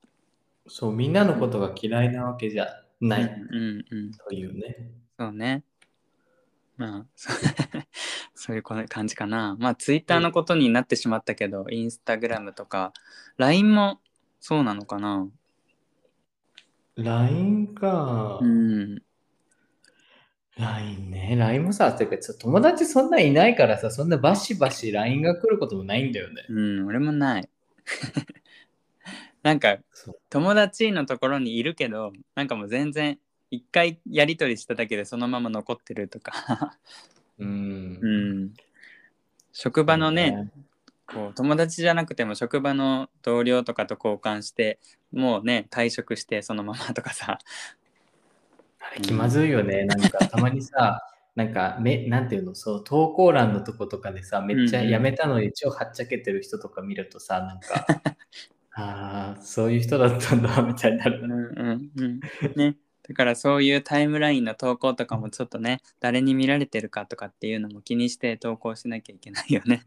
[0.66, 0.70] う。
[0.70, 2.66] そう、みんなのことが嫌いなわけじゃ
[3.00, 3.22] ない。
[3.22, 4.10] うんうんうん。
[4.12, 4.90] というね。
[5.18, 5.64] そうね。
[6.76, 7.30] まあそ
[8.34, 9.56] そういうこ感じかな。
[9.58, 12.92] まあツイッターのことになってしまったけど、インスタグラムとか
[13.38, 14.00] LINE も
[14.40, 15.28] そうなのかな
[16.98, 18.38] LINE か。
[18.42, 18.98] うん、
[20.56, 21.36] LINE ね。
[21.38, 26.44] LINE もさ、てかさ友達そんないないからさ、そんなバシバシ LINE が来ることもないんだよね。
[26.48, 27.48] うん、俺もない。
[29.44, 29.78] なんか
[30.28, 33.18] 友達のところにいるけどなんかもう全然
[33.50, 36.76] 一回やり取りしただけでそのまま残ってるとか。
[37.38, 37.98] うん。
[38.02, 38.54] うん。
[39.52, 40.50] 職場のね
[41.12, 44.78] こう友達じゃなくても職場の同僚とかと交換して
[45.12, 47.38] もうね退職してそのままとかさ。
[48.80, 49.84] あれ気まずいよね。
[49.84, 51.00] なんかたまにさ、
[51.34, 54.92] なんかめ、なんていうの、そう、投稿欄のとことかでさ、めっちゃうんうん。
[54.92, 57.86] やめたのに超はっちゃけてる人とか見るとさ、なんか、
[58.72, 61.20] ああ、そういう人だったんだ、みたいになる。
[61.22, 62.20] うんうんうん。
[62.56, 62.76] ね
[63.08, 69.84] だからそういうタイムラインの投稿とかもちょっとね誰に見られてるかとかっていうのも気にして投稿しなきゃいけないよね。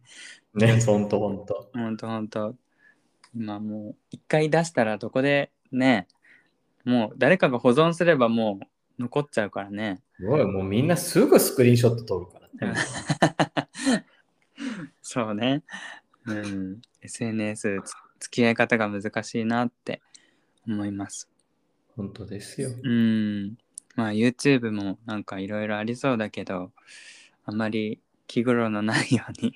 [0.55, 1.69] ね、ほんとほんと。
[1.73, 2.55] ほんとほんと
[3.35, 6.07] 今もう一回出したらどこでね
[6.83, 8.65] もう誰かが保存すればもう
[9.01, 10.01] 残っちゃうからね。
[10.17, 12.75] すごい、もうみんなすぐスクリーンショット撮るからね。
[15.01, 15.63] そうね。
[16.25, 16.81] うん。
[17.01, 20.01] SNS つ付き合い方が難しいなって
[20.67, 21.30] 思います。
[22.01, 22.71] 本当ですよ。
[22.83, 23.57] うん。
[23.95, 26.71] まあ YouTube もなんかいろいろありそうだけど、
[27.45, 29.53] あまり気苦労のないように。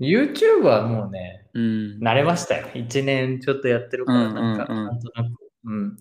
[0.00, 1.98] YouTube はもうね、うん。
[2.00, 2.66] 慣れましたよ。
[2.74, 5.28] 1年ちょっとやってるから、うんなんか、うんうんなんとなく。
[5.64, 5.96] うん。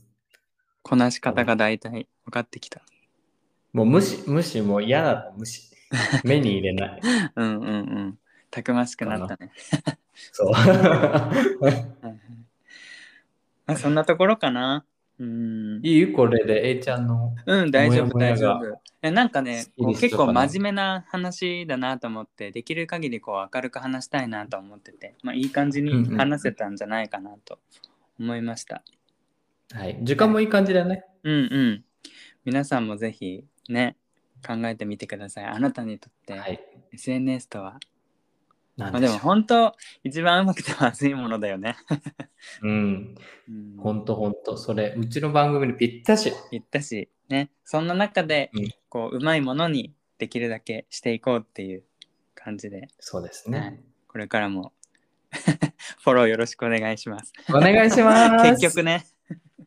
[0.82, 2.82] こなし方が大体分かってきた。
[3.73, 5.69] もう無視、無視、もう嫌なの無視。
[6.26, 7.02] 目に入れない。
[7.36, 8.17] うんうんうん。
[8.50, 9.52] たくましくなったね。
[10.32, 10.54] そう。
[13.78, 14.86] そんなところかな。
[15.19, 15.80] うん。
[15.84, 17.34] いいこれで A ちゃんの。
[17.45, 18.80] うん、大丈夫、大丈夫。
[19.01, 19.65] えなんかね、
[19.99, 27.60] 結構真面目な話だなと思って、できる限りこう明るく話したいなと思ってて、まあ、いい感じに話せたんじゃないかなと
[28.19, 28.84] 思いました。
[29.73, 29.99] はい。
[30.01, 31.06] 時間もいい感じだね。
[31.23, 31.84] うんうん。
[32.45, 33.95] 皆さんもぜひね、
[34.45, 35.45] 考えてみてください。
[35.45, 36.60] あなたにとってはい
[36.93, 37.80] SNS とは。
[38.77, 41.75] なんまあ、でも本当、一番うまくてまずいものだよね。
[42.61, 42.67] う。
[42.69, 43.15] うん。
[43.49, 44.55] うん、ほんとほんと。
[44.55, 46.31] それ、うちの番組にぴったし。
[46.51, 51.83] 言ったし、ね、そんな中でうん、こう、うまいものにできるだけしていこうっていう
[52.35, 53.83] 感じで、そうですはねい。
[54.07, 54.73] これからも
[56.03, 57.33] フォローよろしくお願いします。
[57.49, 58.45] お願いします。
[58.55, 59.05] 結局ね、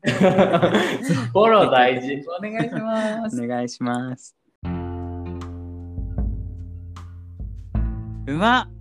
[0.03, 2.23] フォロー大事。
[2.39, 3.43] お願いします。
[3.43, 4.37] お願いします。
[8.27, 8.80] うまっ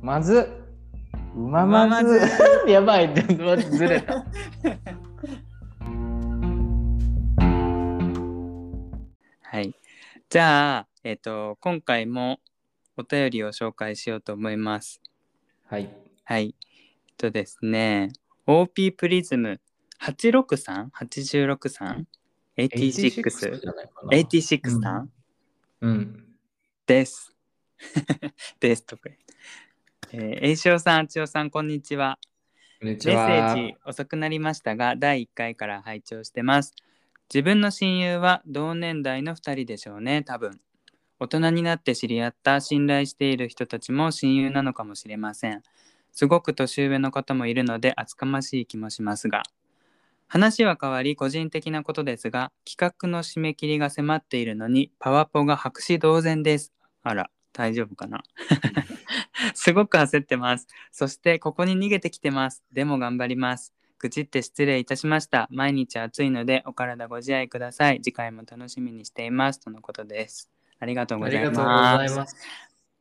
[0.00, 0.48] まず、
[1.34, 2.20] うまままず。
[2.70, 4.24] やばい、ずれた。
[9.42, 9.74] はい。
[10.28, 12.40] じゃあ、えっ、と、今回も
[12.96, 15.00] お便りを紹介しようと思います。
[15.66, 15.88] はい。
[16.24, 16.54] はい。
[17.08, 18.12] えっとですね、
[18.46, 19.60] OP プリズム
[20.00, 22.06] 863?86 さん
[22.56, 23.60] ?86?
[23.60, 24.16] じゃないかな。
[24.16, 25.10] 86さん、
[25.80, 26.24] うん。
[26.86, 27.34] です。
[28.60, 29.10] ですとか。
[30.12, 32.18] えー、栄翔さん、あちおさん、こんにちは。
[32.80, 33.54] メッセは。
[33.54, 36.74] ージ遅くなりましたが、第1回から拝聴してます。
[37.32, 40.60] 自分の親友は同年代の2人でしょうね、多分。
[41.20, 45.62] 大人になって知り合った信頼している人たちも親友なのかもしれません。
[46.12, 49.42] すごく年上の方もいるので厚かましい気もしますが。
[50.26, 56.72] 話は変わり個人的なことですが、企画の締め切りが迫っているのにパワポが白紙同然です。
[57.02, 58.22] あら、大丈夫かな？
[59.52, 60.68] すごく焦ってます。
[60.92, 62.62] そしてここに逃げてきてます。
[62.72, 63.74] でも頑張ります。
[63.98, 65.48] 愚痴って失礼いたしました。
[65.50, 68.00] 毎日暑いのでお体ご自愛ください。
[68.00, 69.58] 次回も楽しみにしています。
[69.58, 70.48] とのことです。
[70.78, 72.16] ありがとうございます。
[72.16, 72.36] ます。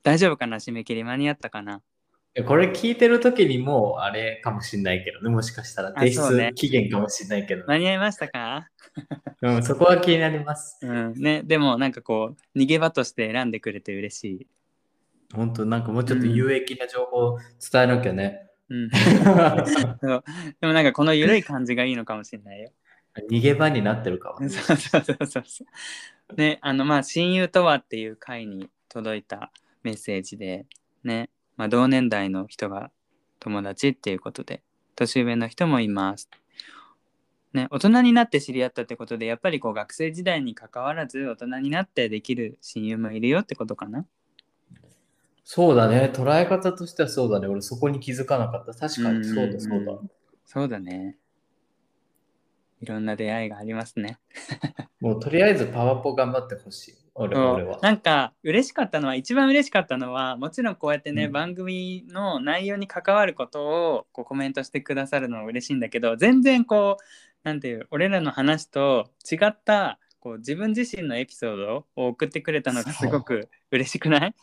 [0.02, 0.58] 大丈夫かな？
[0.58, 1.76] 締め切り間に合ったかな？
[1.76, 1.97] え
[2.44, 5.30] これ聞いてる時にもうあれかもしんないけどね。
[5.30, 8.68] もしかしたらあ提出期限かもしんないけど、間に合いましたか？
[9.42, 10.78] うん、そこは気になります。
[10.82, 11.14] うん。
[11.14, 14.48] ね、でもなんかこう、逃げ場として選んでくれて嬉しい。
[15.34, 17.40] 本当なんかもうちょっと有益な情報を
[17.72, 18.50] 伝えなきゃね。
[18.70, 18.90] うん。
[18.92, 20.24] そう
[20.62, 22.72] でもなんかこの緩い感じがいいのかもしれないよ。
[23.30, 24.40] 逃げ場になってるかも。
[24.50, 25.66] そうそうそうそ
[26.30, 26.36] う。
[26.36, 29.52] ね、あのまあ親友とはっていう回に届いた
[29.84, 30.66] メッセージで、
[31.04, 32.92] ね、まあ同年代の人が
[33.40, 34.62] 友達っていうことで、
[34.96, 36.30] 年上の人もいます。
[37.54, 44.06] ね、大人になって知り合ったってことで、やっぱりこう学生時代に関わらず大人になってできる親友もいるよってことかな。
[45.44, 46.12] そうだね。
[46.14, 47.48] 捉え方としてはそうだね。
[47.48, 48.74] 俺そこに気づかなかった。
[48.74, 49.94] 確かにそうだそうだ。
[50.46, 51.18] そうだね。
[52.82, 54.20] いろんな出会いがありますね。
[55.00, 56.96] もうとりあえずパワポ頑張ってほしい。
[57.18, 57.80] 俺は。
[57.82, 61.32] なんか嬉しかったのは一番嬉しかったのはもちろんこうやってね、うん。
[61.32, 67.04] 番組の内容に関わることをこうコメントしてくださるのは嬉しいんだけど全然こう
[67.44, 74.36] なんていう俺らの話と違ったこう自分自身のエピソードを送ってくれたのがすごく嬉しくない？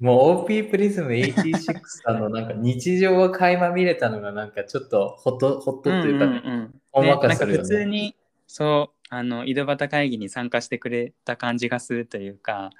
[0.00, 7.08] もう OP プリズム86さんのなんか日常が垣間見れたのがなんかちょっとほっとほっとというかね、んんんほん。
[7.08, 7.62] わかねなんかするよね。
[7.62, 8.16] 普通に
[8.46, 12.70] そうあの井戸端会議に参加してくれた感じがするというか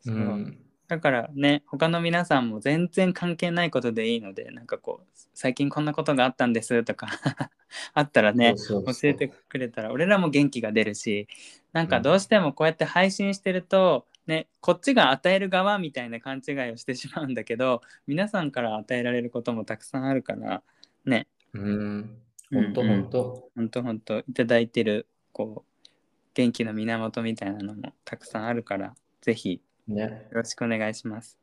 [0.00, 0.58] そう、うん。
[0.90, 7.06] だからね他の皆さんも全然関係ないことでいいのでなんかこう最近こんなことがあったんですとか
[7.94, 11.28] あったらね教えてくれたら俺らも元気が出るし
[11.72, 20.64] なんかどうしてもこうやって配信してると、ね、こっちが与える側みたいな勘違いをしてしまうんだけど皆さんから与えられることもたくさんあるから
[21.04, 22.18] ねうん。
[22.52, 23.50] ほんとうんうんほんと。
[23.54, 25.86] ほんとほんといただいてるこう
[26.34, 29.60] 元気の源みたいなのもたくさんあるからぜひ
[29.90, 30.28] ね。
[30.30, 31.36] よろしくお願いします。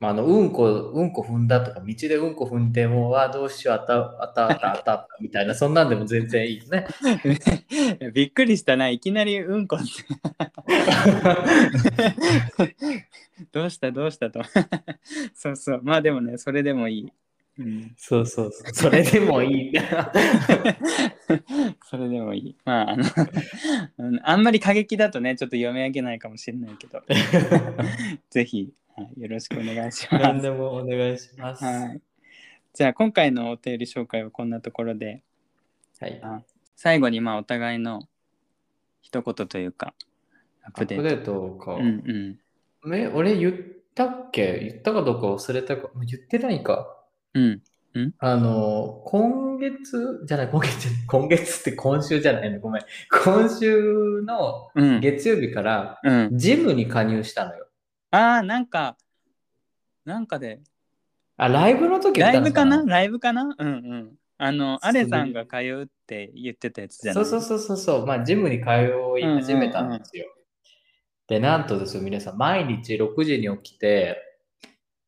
[0.00, 6.86] まあ、あの、うんこ、うんこ踏んだとか、道でうんこ踏んでも、わあ、どうしよう、あた、あた、あた、あた、みたいな、そんなんでも全然いいよね。
[8.12, 9.78] びっくりしたないきなりうんこっ
[12.58, 12.74] て
[13.52, 14.42] どうしたどうしたと
[15.34, 17.12] そうそうまあでもねそれでもいい、
[17.58, 18.74] うん、そうそうそう。
[18.74, 19.72] それでもいい。
[21.88, 23.04] それでもいいまああの
[23.98, 27.02] うん あんまり過激だとねちょっと読み上げないかもしれないけど
[28.30, 31.64] ぜひ、はい、よろしくお願いしま何すでもお願いします。
[31.64, 32.00] はい
[32.72, 35.22] じゃあ今回のお便り紹介はこんなところで
[36.00, 36.20] はい。
[36.74, 38.08] 最後にまあお互いの
[39.00, 39.94] 一言というか
[40.64, 41.74] アッアプデートップデートか。
[41.74, 42.38] うん
[42.84, 43.54] うんえ、俺言っ
[43.94, 44.58] たっけ？
[44.68, 45.88] 言ったかどうか忘れたか。
[46.04, 47.03] 言ってないか。
[47.34, 47.62] うん。
[48.18, 52.82] あの、今月、じゃない、今月、 今月って今週じゃないの、ごめん。
[53.24, 55.00] 今週のうん。
[55.00, 56.38] 月曜日から、うん。
[56.38, 57.68] ジムに加入したのよ。
[58.10, 58.96] ああなんか
[60.04, 60.60] なんかで。
[61.36, 62.84] あ、ライブの時ライブかな？
[62.84, 63.42] ライブかな？
[63.58, 64.12] うんうん。
[64.38, 67.24] あのアレさんが通うって言ってたやつじゃない？
[67.24, 68.06] そうそうそうそう。
[68.06, 68.64] まあ、ジムに通
[69.20, 70.26] い始めたんですよ。
[71.28, 74.20] で、なんとですよ、皆さん、毎日6時に起きて、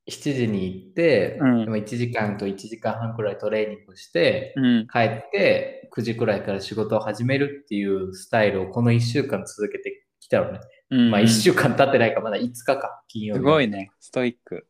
[0.09, 1.64] 7時に行って、うん。
[1.64, 4.86] でも1時間と1時間半くらいトレーニングして、うん。
[4.86, 10.61] 帰って9時くらいから仕事を始めるっていうスタイルをこの1週間続けてきたのね。
[10.90, 13.38] うんまあ1週間経ってないかまだ5日か、金曜日。
[13.40, 13.90] すごいね。
[13.98, 14.66] ストイック。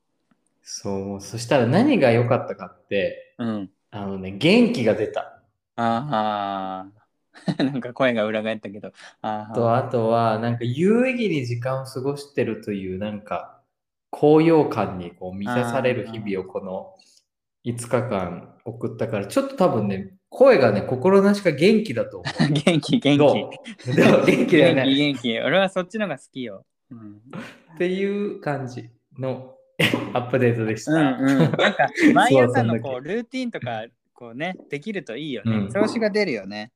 [0.63, 3.71] そう、そしたら何が良かったかって、うん。
[3.91, 5.43] あのね、元気が出た。
[5.77, 6.97] ああ
[7.63, 8.93] なんか声が裏返ったけど。
[9.23, 13.56] あと、あとは、なんか有意義に時間を過ごしてるという、なんか、
[14.11, 16.95] 高揚感にこう満たされる日々をこの
[17.65, 22.53] 5日間送ったから、ちょっと多分ね、声がね、心なしか元気だと思う。
[22.53, 23.51] 元気元ど
[23.85, 23.95] 気う？
[23.97, 24.95] でも元気だよ元気ね。
[24.95, 25.41] 元気。
[25.41, 26.65] 俺はそっちのが好きよ。
[26.91, 27.23] うん。
[27.75, 29.55] っていう感じの
[30.15, 30.93] アップデートでした。
[30.93, 33.85] うんうん、なんか毎朝のこうルーティンとか
[34.15, 35.69] こうねできるといいよね、うん。
[35.71, 36.73] 調子が出るよね。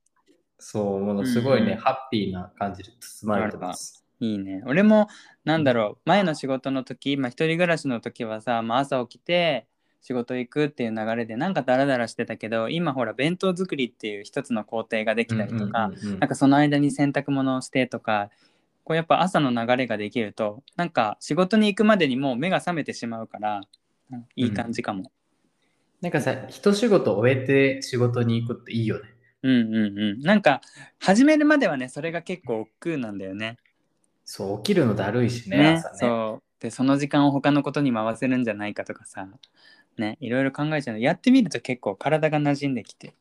[0.59, 1.79] そう、ものすごいね、うん。
[1.79, 4.05] ハッピーな感じで包まれてます。
[4.21, 5.09] いいね俺も
[5.45, 9.67] なんだろう前の仕事の時、まあ、一人暮らしの時はさ、まあ、朝起きて
[10.03, 18.31] 仕事行くっていう流れでなんかダラダラしてたけど今ほら弁当作りっていう一つの工程ができたりとか、うんうんうんうんなんかその間に洗濯物をしてとか
[18.85, 25.13] こうやっぱ朝の流れができるとなんか仕事に行くまでにもう目が覚めてしまうから、うんいい感じかも。
[26.01, 29.09] なんかさ、一仕事終えて仕事に行くっていいよね。
[29.43, 30.21] うんうんうん。
[30.23, 30.61] なんか
[30.99, 33.59] 始めるまではねそれが結構億劫なんだよね。
[34.33, 35.99] そう、起きるのだるいしね、ね朝ね。
[35.99, 39.27] そうでその時間を他のことに回せるんじゃないかとかさ
[39.99, 43.15] ねいろいろ考えちゃうのやってみると結構体が馴染んできて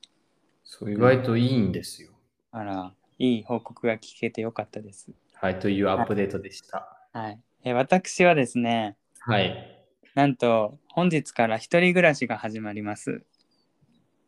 [0.63, 2.11] そう、意外といいんですよ。
[2.51, 5.09] あらいい報告が聞けてよかったです。
[5.33, 6.95] はい、というアップデートでした。
[7.11, 9.83] はい、え私はですねはい。
[10.13, 13.23] なんと本日から一人暮らしが始まります。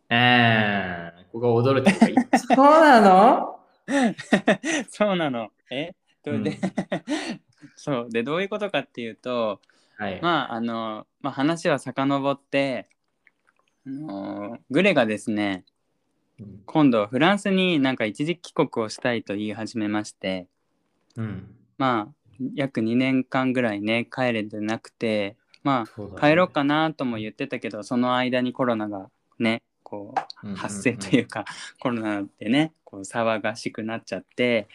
[0.10, 2.16] えー、ここが驚いた方がいい。
[2.40, 3.60] そうなの？
[4.90, 5.50] そうなの。
[5.70, 5.92] え？
[6.24, 6.58] どうで、うん。
[7.76, 8.10] そう。
[8.10, 9.62] でどういうことかっていうと
[9.98, 10.20] はい。
[10.22, 12.88] まああの、まあ、話は遡って、
[13.86, 15.66] あのグレがですね
[16.40, 16.62] うん。
[16.66, 20.48] 今度フランスになんか一時帰国をしたいと言い始めまして
[21.16, 21.56] うん。
[21.78, 22.14] まあ
[22.56, 26.20] 約2年間ぐらいね帰れてなくてまそうだね。
[26.20, 29.10] あ帰ろうかなとも言ってたけどその間にコロナが
[29.40, 31.44] ねこう発生というか、
[31.80, 34.68] コロナでねこう騒がしくなっちゃって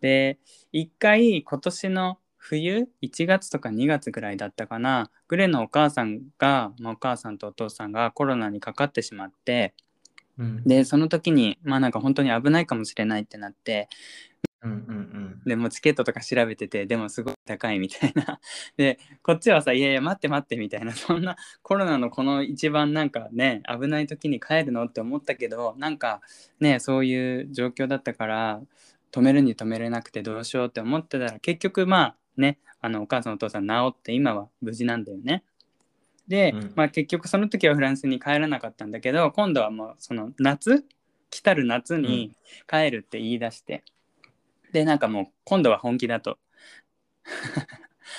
[0.00, 0.38] で
[0.72, 9.74] 一回今年の冬1月とか2月ぐらいだったかなグレのお母さんが、まあ、お母さんとお父さんがコロナにかかってしまって
[10.38, 10.64] うん。
[10.64, 13.88] でその時にまあなんか本当に危ないかもしれないってなって
[14.62, 15.42] うんうんうん。
[15.46, 18.40] でもうチケットとか調べててでもすごい高いみたいな。
[18.76, 20.92] でこっちはさいやいや待って待ってみたいな。
[20.92, 26.20] そんなコロナのこの一番なんかね危ない時に帰るのって思ったけどなんか
[26.58, 28.60] ねそういう状況だったから
[29.12, 35.42] 止めるに止めれなくてどうしようって思ってたら結局まあねあのお母さんお父さん治って今は無事なんだよね。
[36.28, 36.72] で、うん。
[36.76, 40.84] まあ、結局その時はフランスに帰らなかったんだけど今度はもうその夏
[41.28, 42.36] 来たる夏に
[42.68, 43.82] 帰るって言い出して。
[44.72, 46.38] でなんかもう今度は本気だと。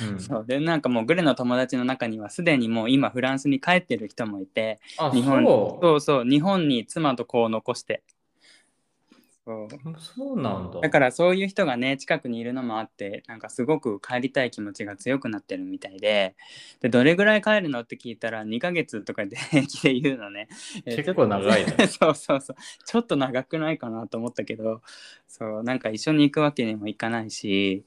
[0.02, 0.20] うん。
[0.20, 0.46] そう。
[0.46, 8.04] でなんかもうグレの友達の中にはすでにもう今フランスに帰ってる人もいてあ、日本そうそう日本に妻と子を残して
[9.44, 9.68] そう
[9.98, 10.82] そうなんだ。
[10.82, 16.36] だからそういう人がね近くにいるのもあってなんかすごく帰りたい気持ちが強くなってるみたいで
[16.80, 20.48] でどれぐらい帰るのって聞いたら2ヶ月とかで平気で言うのね。
[20.86, 21.76] え結構長いね。
[21.90, 22.56] そうそうそう。
[22.86, 24.82] ちょっと長くないかなと思ったけど
[25.28, 27.84] そうなんか一緒に行くわけにもいかないし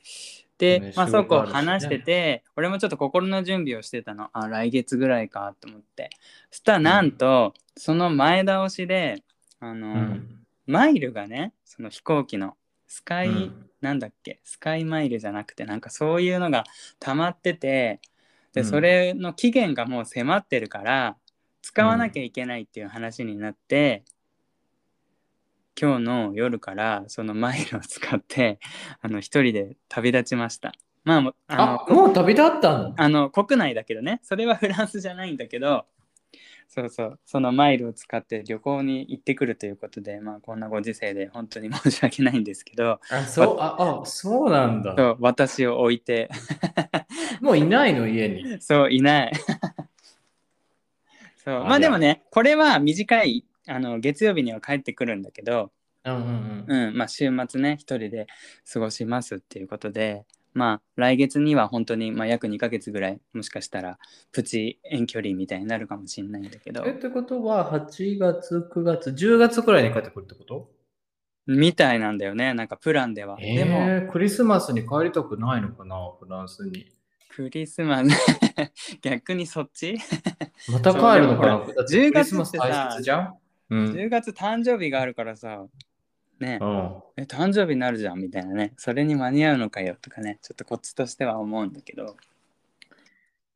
[0.59, 4.30] で、ねまあ、そうこう話してて、俺もちょっと心の準備をしてたの。
[4.32, 6.11] あ来月ぐらいかと思って。
[6.50, 9.22] そしたらなんと、その前倒しで
[9.61, 10.43] あの、うん。
[10.67, 12.57] マイルがねその飛行機の
[12.87, 13.71] スカイ、うん。
[13.81, 16.65] なんだっけスカイマイルじゃなくてなんかそういうのが
[17.01, 18.01] 溜まってて
[18.53, 18.67] で、うん。
[18.67, 21.17] それの期限がもう迫ってるから
[21.62, 24.05] 使わなきゃいけないっていう話になって、
[25.81, 28.61] 今日の夜からそのマイルを使って
[29.01, 30.73] あの一人で旅立ちました。
[31.05, 32.95] まあもうああ、のもう旅立ったの？
[32.97, 35.85] あの国内だけどねそれはフランスじゃないんだけど
[36.69, 44.95] そうそうそのマイルを使って旅行に行ってくるということでまあこんなご時世で本当に申し訳ないんですけどあ、そう、あ、あ、そうなんだ。
[44.97, 46.29] そう私を置いて
[47.41, 48.61] もういないの、家に。
[48.61, 49.33] そういない
[51.45, 55.71] そうあまあでもねこれは短いあの月曜日には帰ってくるんだけど、
[56.05, 56.89] うんうんうん。
[56.89, 58.27] うんまあ、週末ね一人で
[58.73, 63.98] 過ごしますっていうことでまあ来月には本当に、まあ、約2ヶ月ぐらいもしかしたら
[64.32, 66.84] プチ遠距離みたいになるかもしれないんだけど。
[66.86, 70.70] え、ってことは、8月、9月、10月くらいに帰ってくるってこと？
[71.46, 72.55] みたいなんだよね。
[72.55, 76.86] なんかプランでは、えでもー、クリスマスに帰りたくないのかな、フランスに。
[77.28, 78.09] クリスマス。
[79.02, 79.96] 逆にそっち？
[80.72, 83.34] また帰るのかなそうでもほらだって10クリスマス月ってさ大切じゃん？
[83.70, 83.84] うん。
[83.92, 85.66] 10月誕生日があるからさ
[86.41, 86.59] ね。
[86.61, 87.03] うん。
[87.16, 88.72] え誕生日になるじゃんみたいなね。
[88.76, 90.39] それに間に合うのかよとかね。
[90.43, 92.16] ちょっとこっちとしては思うんだけど。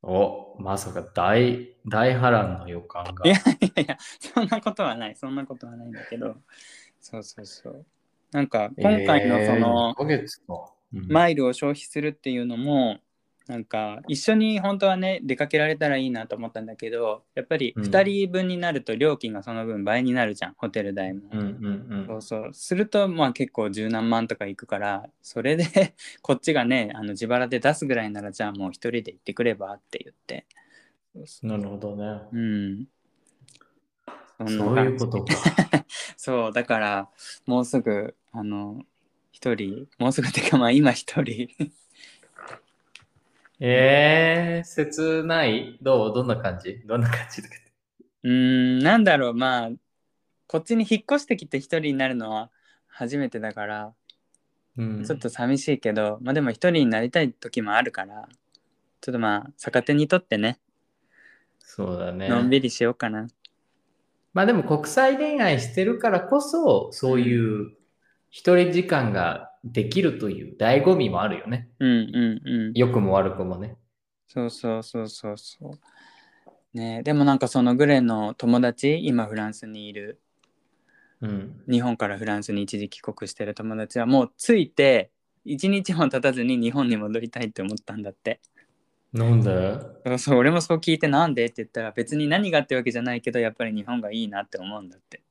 [0.03, 3.26] お、まさか大、大波乱の予感が。
[3.26, 5.16] いやいやいやそんなことはない。
[5.16, 6.37] そんなことはないんだけど。
[7.01, 7.87] そうそうそう。
[8.31, 10.72] なんか今回のその1ヶ月か。
[10.93, 11.07] うん。
[11.09, 12.99] マイルを消費するっていうのも
[13.49, 21.22] なんか一緒に本当はね出かけられたらいいなと思ったんだけどやっぱりうん2人分になると料金がその分倍になるじゃんホテル代も。
[21.32, 25.64] うんうんそうそうするとまあ結構十何万とかいくからそれで
[26.20, 30.46] こっちがねあの自腹で出すぐらいならじゃあもう一人で行ってくればって言って。
[31.42, 32.05] なるほどね。
[32.32, 32.88] ううん
[34.46, 35.34] そういうことか。
[36.16, 37.09] そうだから
[37.46, 38.84] もうすぐあの
[39.32, 41.49] 一人もうすぐってかまあ今一人
[43.61, 45.79] えー、切ない？
[45.83, 46.15] どう？
[46.15, 46.81] どんな感じ？
[46.87, 47.55] どんな感じとか。
[48.23, 49.35] うーんなんだろう。
[49.35, 49.71] まあ
[50.47, 52.51] こっちに引っ越してきて一人になるのは
[52.87, 53.93] 初めてだから
[54.77, 55.05] うん。
[55.05, 58.29] ちょっと寂しいけど、まあでも一人になりたい時もあるから
[59.01, 60.59] ちょっとまあ逆手にとってね
[61.59, 62.29] そうだね。
[62.29, 63.29] のんびりしようかな。
[64.35, 67.73] まあでも国際恋愛してるからこそ、そういう
[68.31, 71.69] 一人時間ができるという醍醐味もあるよね。
[71.81, 71.93] うんう
[72.45, 72.73] んうん。
[72.75, 73.77] 良くも悪くもね。
[74.27, 76.77] そうそうそうそうそう。
[76.77, 80.21] ねでもなんかそのグレンの友達今フランスにいる
[81.21, 81.63] うん。
[81.69, 85.11] 日本からフランスに一時帰国してる友達はもう着いて
[85.45, 88.41] 一日も経たずに日本に戻りたいって思ったんだって。
[89.13, 89.81] なんで？
[90.05, 95.23] そうそう俺もそう聞いてなんでって言ったら別に何がってわけじゃないけどやっぱり日本がいいなって思うんだって。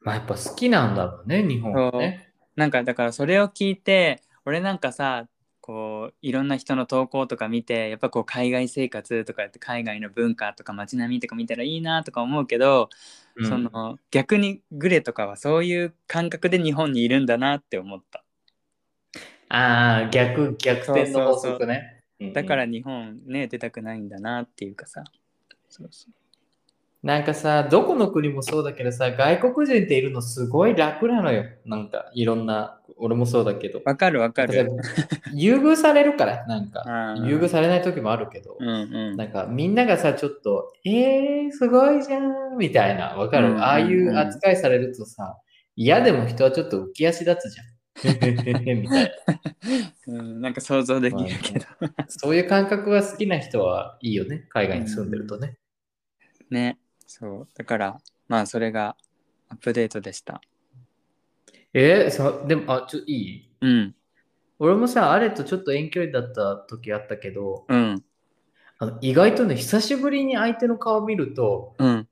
[0.00, 2.29] まあやっぱ好きなんだろうね、日本はね。
[2.60, 5.26] なんかだからそれを聞いて俺なんかさ
[5.62, 12.90] こういろんな人の投稿とか見てやっぱこう海外生活とかって海外の文化とか街並みとか見たらいいなとか思うけど、
[13.36, 13.48] うん。
[13.48, 18.24] その逆にグレとかはそういう感覚で日本にいるんだなって思った。
[19.48, 22.02] ああ、逆、逆転の法則ね。
[22.34, 25.04] だからうん日本ね出たくないんだなっていうかさ。
[25.70, 26.19] そうそう
[27.02, 31.44] なんかさ、どこの国もそうだけどさ、外国人っているのすごい楽なのよ。
[31.64, 33.80] なんかいろんな、俺もそうだけど。
[33.86, 34.70] わかるわかる
[35.32, 36.82] 優遇されるから、なんか。
[37.16, 38.56] うん優遇されない時もあるけど。
[38.60, 43.16] うんうんなんかみんながさ、ちょっと、えー、すごいじゃん、みたいな。
[43.16, 45.38] わかる、うんうんうんああいう扱いされるとさ、
[45.76, 47.66] 嫌でも人はちょっと浮き足立つじゃん。
[48.02, 49.10] みたいな。
[50.08, 51.66] うん、なんか想像できるけど
[52.08, 54.46] そういう感覚が好きな人はいいよね。
[54.50, 55.56] 海外に住んでるとね。
[56.50, 56.78] ね
[57.12, 57.48] そう。
[57.56, 58.96] だからまあそれが
[59.48, 60.40] アップデートでした。
[61.74, 63.50] えー、さ、でも、あ、ちょっといい？
[63.60, 63.94] うん。
[64.60, 68.04] 俺もさ、あれとちょっと遠距離だった時あったけど、うん。
[68.78, 72.08] あの意外とね、久しぶりに相手の顔見ると、うん。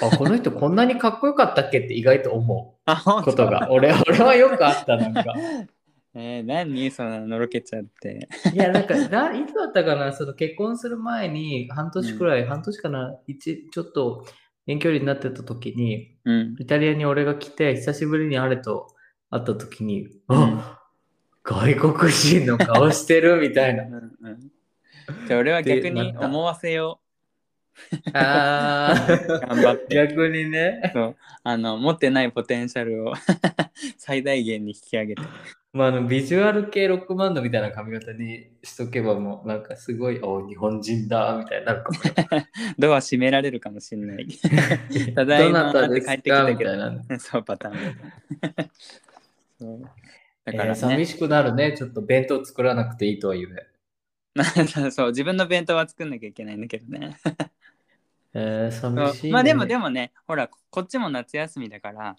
[0.00, 3.22] あ、この人こんなにかっこよかったっけって意外と思う。
[3.22, 3.70] ことが。
[3.70, 5.24] 俺俺はよくあった、なんか。
[6.14, 6.90] えー、何？
[6.90, 8.28] そんなのろけちゃって。
[8.52, 14.26] いや、なんか、ないつだったかな、その結婚する前に、半年くらい、半年かな、一、ちょっと
[14.66, 16.56] 遠距離になってた時に、うん。
[16.58, 18.88] イタリアに俺が来て、久しぶりにあれと
[19.30, 20.76] 会った時に、うんあ
[21.42, 23.84] 外国人の顔してるみたいな。
[23.84, 23.98] うんう
[24.30, 24.50] ん
[25.26, 27.00] じゃあ俺は逆に思わせよ
[28.12, 29.26] あう。
[29.46, 29.94] 頑張っーて。
[29.96, 30.90] 逆にね。
[30.92, 33.14] そうあの持ってないポテンシャルを
[33.98, 35.22] 最大限に引き上げて。
[35.72, 42.46] まあ、あのビジュアル系ロックバンドみたいな髪型にしとけばもうなんかすごい、お日本人だみたいになるかもよ。
[42.76, 44.26] ドア閉められるかもしれない。
[45.14, 46.90] ただいどまって帰ってきたけみたいな。
[46.90, 47.18] ど。
[47.20, 47.96] そうパターン。
[49.60, 49.90] そう
[50.44, 51.74] だからえー寂ね、しくなるね。
[51.76, 53.70] ちょっと弁当作らなくていいとは言え。
[54.90, 57.16] そう自分の弁当は作んなきゃいけないんだけどね。
[58.34, 59.32] えー、寂しい、ね。
[59.32, 62.16] まあでもでもね、ほら、こっちも夏休みだから、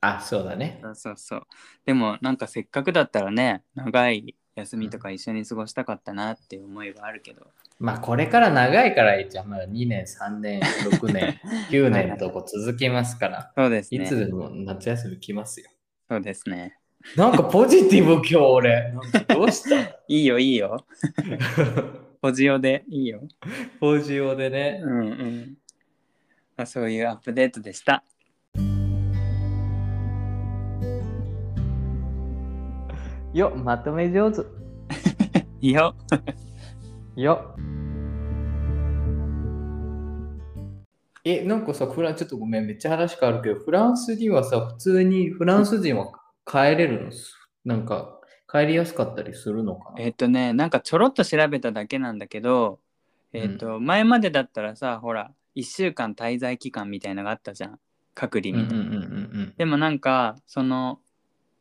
[0.00, 0.78] あ、そうだね。
[0.82, 1.42] そうそうそう。
[1.84, 7.46] でもなんかせっかくだったらね、長い休みとか一緒に過ごしたかったなっていう思いはあるけど。
[7.80, 9.48] まあこれから長いからいいじゃん。
[9.48, 11.40] まだ2年、3年、6年、
[11.70, 13.52] 9年とこう続きますから。
[13.56, 14.04] そうですね。
[14.04, 15.70] いつでも夏休み来ますよ。
[16.08, 16.78] そうですね。
[17.16, 18.92] なんかポジティブ今日俺。
[18.92, 19.80] なんかどうした？
[20.08, 20.84] いいよいいよ。
[22.20, 23.22] ポジオでいいよ。
[23.78, 24.80] ポジオでね。
[24.82, 25.58] うんうん。
[26.56, 28.02] まあ、そういうアップデートでした。
[33.34, 34.40] よ、まとめ上手。
[35.60, 35.94] いいよ。
[37.14, 37.54] よ。
[41.24, 46.12] え、なんかさ、フランちょっとごめん、めっちゃ話変わるけど、フランスにはさ、普通にフランス人は
[46.46, 47.10] 帰れるの？
[47.66, 48.18] なんか、
[48.50, 50.02] 帰りやすかったりするのかな？
[50.02, 52.80] えっ、とね、なんかちょろっと調べただけなんだけど、
[53.34, 57.78] えっ、と、前までだったらさ、ほら、1週間滞在期間みたいなのがあったじゃん。
[58.14, 58.84] 隔離みたいな。
[58.84, 59.04] うんうんうんう
[59.42, 61.00] んでもなんか、その、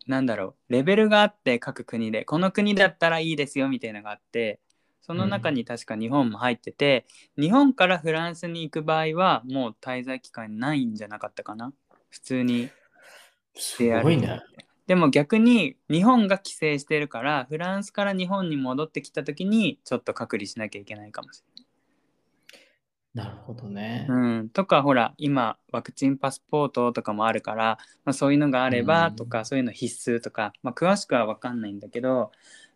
[0.08, 4.60] なんだろう、レベルがあって各国で、この国だったらいいですよみたいなのがあって、
[5.02, 7.06] その中に確か日本も入ってて、
[7.38, 11.72] 日本からフランスに行く場合はもう滞在期間ないんじゃなかったかな？
[12.10, 12.70] 普通に。
[13.56, 14.42] すごいね。
[14.86, 21.57] でも逆に日本が規制してるからフランスから日本に戻ってきた時にちょっと隔離しなきゃいけないかもしな
[23.26, 24.06] るほどね。
[24.10, 29.16] うん、とかほら今ワクチンパスポートとかもあるから、まあ、そういうのがあればうん。
[29.16, 32.32] とか、そういうの必須とか、まあ、詳しくは分かんないんだけど、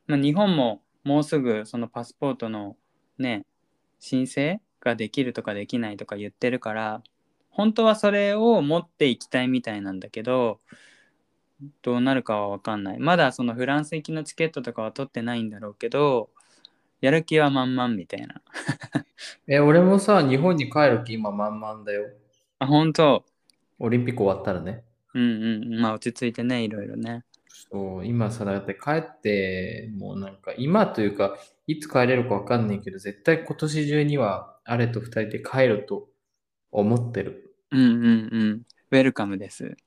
[0.07, 2.75] まあ、日本ももうすぐそのパスポートの
[3.17, 3.45] ね
[3.99, 7.01] 申請ができるとかできないとか言ってるから
[7.49, 10.59] 本当はそれを持っていきたいみたいなんだけど
[11.81, 12.99] どうなるかは分かんない。
[12.99, 16.29] まだそのフランス行きのチケットとかは取ってないんだろうけど
[17.01, 18.41] やる気は満々みたいな
[19.47, 22.09] え、俺もさ、日本に帰る気今満々だよ。
[22.59, 23.25] あ本当？
[23.79, 24.83] オリンピック終わったらね。
[25.13, 27.25] うんうんまあ落ち着いてねいろいろね
[27.71, 31.37] そう、今さ、だって帰って、もうなんか、今というか、
[31.67, 36.09] いつ帰れるかわかんないけど、絶対今年中には、あれと二人で帰ると
[36.71, 37.55] 思ってる。
[37.71, 39.77] うんうんうんウェルカムです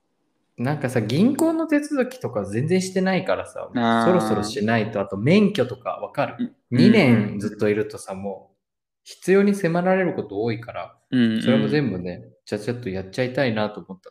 [0.56, 3.68] なんかさ、銀行の手続きとか全然してないからさ、
[4.06, 6.36] そろそろしないと、あと免許とかわかる？
[6.38, 8.56] うん2年ずっといるとさ、もう、
[9.04, 14.10] 必要に迫られること多いから、うんうんそれも全部ね、ちゃちゃっとやっちゃいたいなと思った。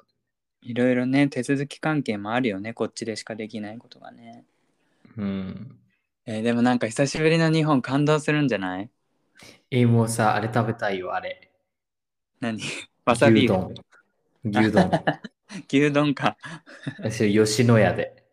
[0.62, 4.46] いろいろね手続き関係もあるよねこっちでしかできないことがね、
[5.18, 5.78] うん。
[6.26, 8.90] えーでもなんか久しぶりの日本感動するんじゃない？
[9.72, 11.52] え、もうさ、あれ食べたいよ、あれ。
[12.40, 12.60] 何？
[13.06, 13.74] わさび牛丼。
[14.46, 14.90] 牛丼。
[15.72, 16.38] 牛丼か
[17.00, 18.24] 私、吉野家で。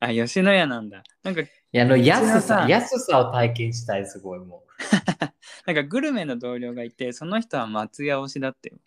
[0.00, 4.64] あ吉野家なんだなんかいや、あの、安ささ、安さを体験したい、すごいも
[5.66, 8.80] なんかグルメの同僚がいてその人は松屋推しだったよう。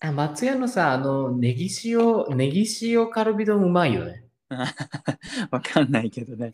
[0.00, 4.27] あ、松屋のさ、あの、ネギ塩、ネギ塩カルビ丼うまいよね。
[5.50, 6.52] わかんないけどね。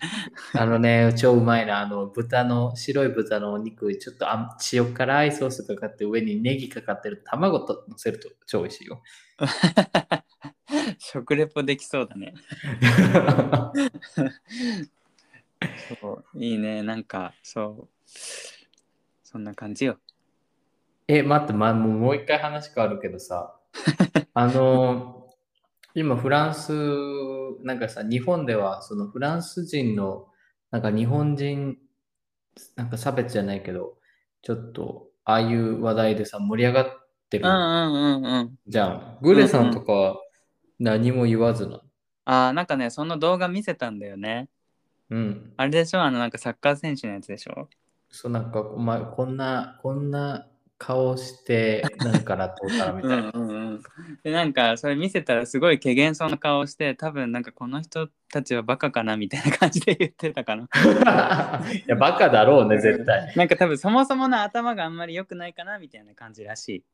[0.53, 1.81] あのね、超うまいな。
[1.81, 9.03] あの、豚の、白い豚のお肉、ちょっとあ塩辛いソースかかって、上にネギかかってる卵と乗せると超美味しいよ。
[10.99, 12.35] 食レポできそうだね。
[16.01, 16.83] そういいね。
[16.83, 17.89] なんかそう。
[19.23, 19.99] そんな感じよ。
[21.07, 23.55] え、待って、ま、もうもう一回話変わるけどさ、
[24.35, 25.24] あの、
[25.95, 26.73] 今フランス、
[27.63, 30.27] なんかさ、日本ではそのフランス人の、
[30.71, 31.77] なんか日本人、
[32.77, 33.95] なんか差別じゃないけど、
[34.43, 36.87] ちょっと、ああいう話題でさ、盛り上がっ
[37.31, 39.19] てるうんうんうんうんじゃん。
[39.23, 40.17] グレさんとかは
[40.79, 41.81] 何も言わずな。
[42.27, 44.49] あーなんかねその動画見せたんだよね
[45.11, 45.53] うん。
[45.59, 46.03] あれでしょ？
[46.03, 47.69] あのなんかサッカー選手のやつでしょ？
[48.11, 50.47] そう、なんか、お前、こんな、こんな
[50.79, 53.31] 顔して、なんから通ったらみうたいな。
[53.33, 53.83] んうんうん、
[54.22, 60.64] でなんかそれ見せたらすごい怪げそうな顔をして多分なんかこの人たちはバカかなみたいな感じで言ってたかな
[61.72, 63.33] いや、バカだろうね、絶対。
[63.37, 66.85] なんか多分そもそもの頭があんまり良くないかなみたいな感じらしい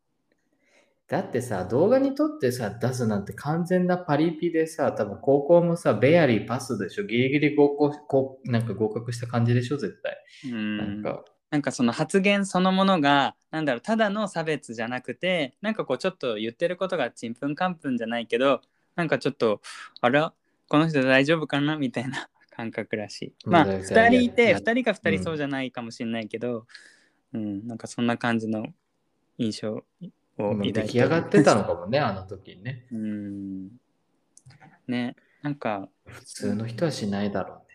[1.11, 7.05] だってさ、動画に撮ってさ、出すなんて完全なパリピでさ、多分高校もさ、ベアリーパスでしょ。
[7.05, 10.53] ギリギリ合格なんか合格した感じでしょ、絶対。
[10.53, 18.61] うんなんか、なんかその発言そのものがなんだろうただの差別じゃなくてなんかこうちょっと言ってることがちんぷんかんぷんじゃないけど
[18.95, 19.61] なんかちょっと
[20.01, 20.33] あら
[20.69, 21.77] この人大丈夫かな？
[21.77, 23.33] みたいな 感覚らしい。
[23.45, 26.67] まあうん2人いていや2人か2うん人そうじゃないかもしれないけど、
[27.33, 28.67] うんなんかそんな感じの
[29.39, 29.85] 印象を
[30.37, 32.87] 抱いて出来上がってたのかもね、あの時にね。
[32.93, 33.69] うん
[34.87, 37.70] ねなんか普通の人はしないだろうね。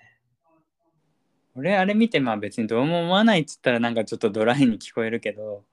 [1.56, 5.64] 俺あれ見てまあ別にどうも思わないっつったらなんかちょっとドライに聞こえるけど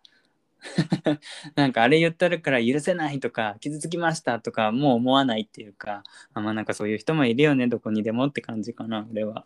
[1.56, 6.04] なんかあれ言ったるから許せないとか傷つきましたとかもう思わないっていうか
[6.34, 9.44] あまあなんかそういう人もいるよねどこにでもって感じかな俺は。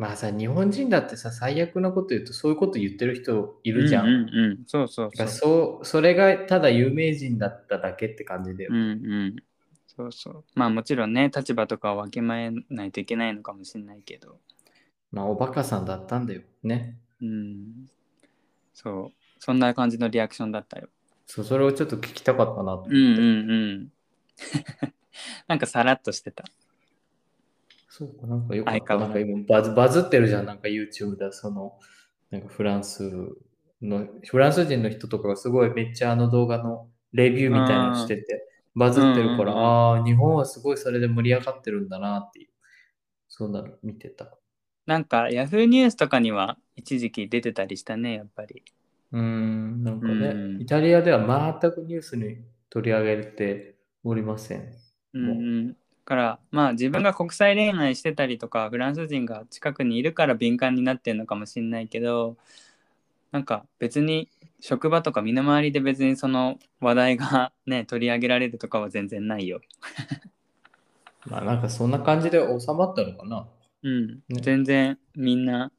[0.00, 4.06] まあさ、日本人だってさ、最悪なこと言うと、そういうこと言ってる人いるじゃん。
[4.06, 5.28] うんうんうん、そうそうそう。
[5.28, 8.74] そうそれがただ有名人だっただけって感じだよう。
[8.74, 8.82] んう
[9.26, 9.36] ん。
[9.86, 10.44] そうそう。
[10.54, 14.38] まあもちろんね立場とかをわきまえないといけないのかもしれないけど。
[15.12, 16.42] まあ、おバカさんだったんだよ。
[16.62, 16.98] ね。
[17.20, 17.88] うん。
[18.74, 19.20] そう。
[19.38, 20.88] そんな感じのリアクションだったよ。
[21.26, 22.90] そう、それをちょっと聞きたかったなと思って。
[22.90, 23.92] うんうんうん。
[25.48, 26.44] なんかさらっとしてた。
[27.88, 28.78] そうか、なんかよかった。
[28.78, 31.78] 相変わらずなんか今バズバズってるじゃん、なんか YouTube で、その、
[32.30, 33.10] なんかフランス
[33.82, 39.64] の、フランス人の人とかがすごいめっちゃあの動画のレビューみたいなのしてて、バズってるから、うんうんうん
[39.96, 42.48] ああ、日本はすごいそれで盛り上がってるんだなっていう、
[43.28, 44.39] そんなの見てた。
[44.86, 48.62] なんか Yahoo ニュースとかには一時期出てたりしたね、やっぱり。
[49.12, 54.72] うーん、なんかね、うんイタリアでは全くニュースに取り上げておりません。
[55.12, 55.68] うんうん。
[55.72, 62.36] だからまあ自分が国際恋愛してたりとかフランス人が近くにいるから敏感になってるのかもしれないけど
[63.32, 64.28] なんか別に
[64.60, 69.60] 職場とか身の回りで別にその話題がね 取り上げられるとかは全然ないよ。
[71.26, 73.46] まあなんかそんな感じで収まったのかな。
[73.82, 75.72] うん、ね全然みんな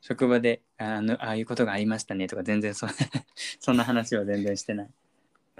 [0.00, 2.86] 職場であのああいうことがありましたねとか全然そ
[3.60, 4.90] そんな話は全然してない。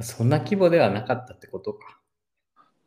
[0.01, 1.99] そんな規模ではなかったってことか。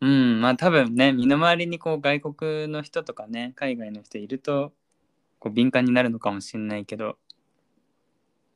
[0.02, 4.74] うんまあ多分ね身の回りにこう外国の人とかね海外の人いると
[5.40, 7.18] こう敏感になるのかもしれないけど、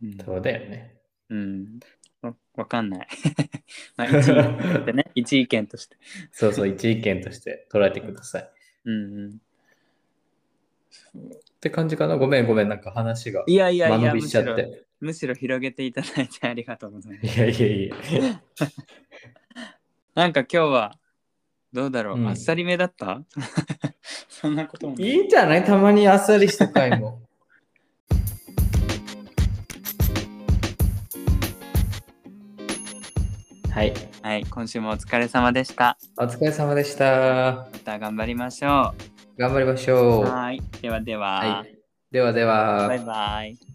[0.01, 0.97] うんそうだよね。
[1.29, 1.79] うん、
[2.21, 3.07] わわかんない。
[3.97, 5.97] まあ一意見としてね一意見として。
[6.31, 8.43] そうそう、一意見として捉えてください。
[8.43, 8.45] っ
[8.85, 9.41] うんうん、
[11.61, 12.17] て感じかな？
[12.17, 14.65] ごめんごめん、なんか話がいやいやいや間延びしちゃっむし。
[15.01, 17.37] むしろ広げていただいてありがとうございます。
[17.37, 17.95] いやいやいや。
[20.15, 20.97] なんか今日は
[21.73, 23.21] どうだろう、うんあっさりめだった？
[24.29, 25.63] そんなこともないいいんじゃない？
[25.63, 27.21] たまにあっさりした回も。
[33.71, 33.93] はい。
[34.21, 35.97] はい、今週もお疲れ様でした。
[36.17, 37.67] お疲れ様でした。
[37.73, 38.93] また頑張りましょ
[39.37, 40.23] 頑張りましょう。
[40.23, 40.25] う。
[40.25, 41.75] はい、ではでは、はい。
[42.11, 42.87] ではでは。
[42.87, 43.72] バイバイ。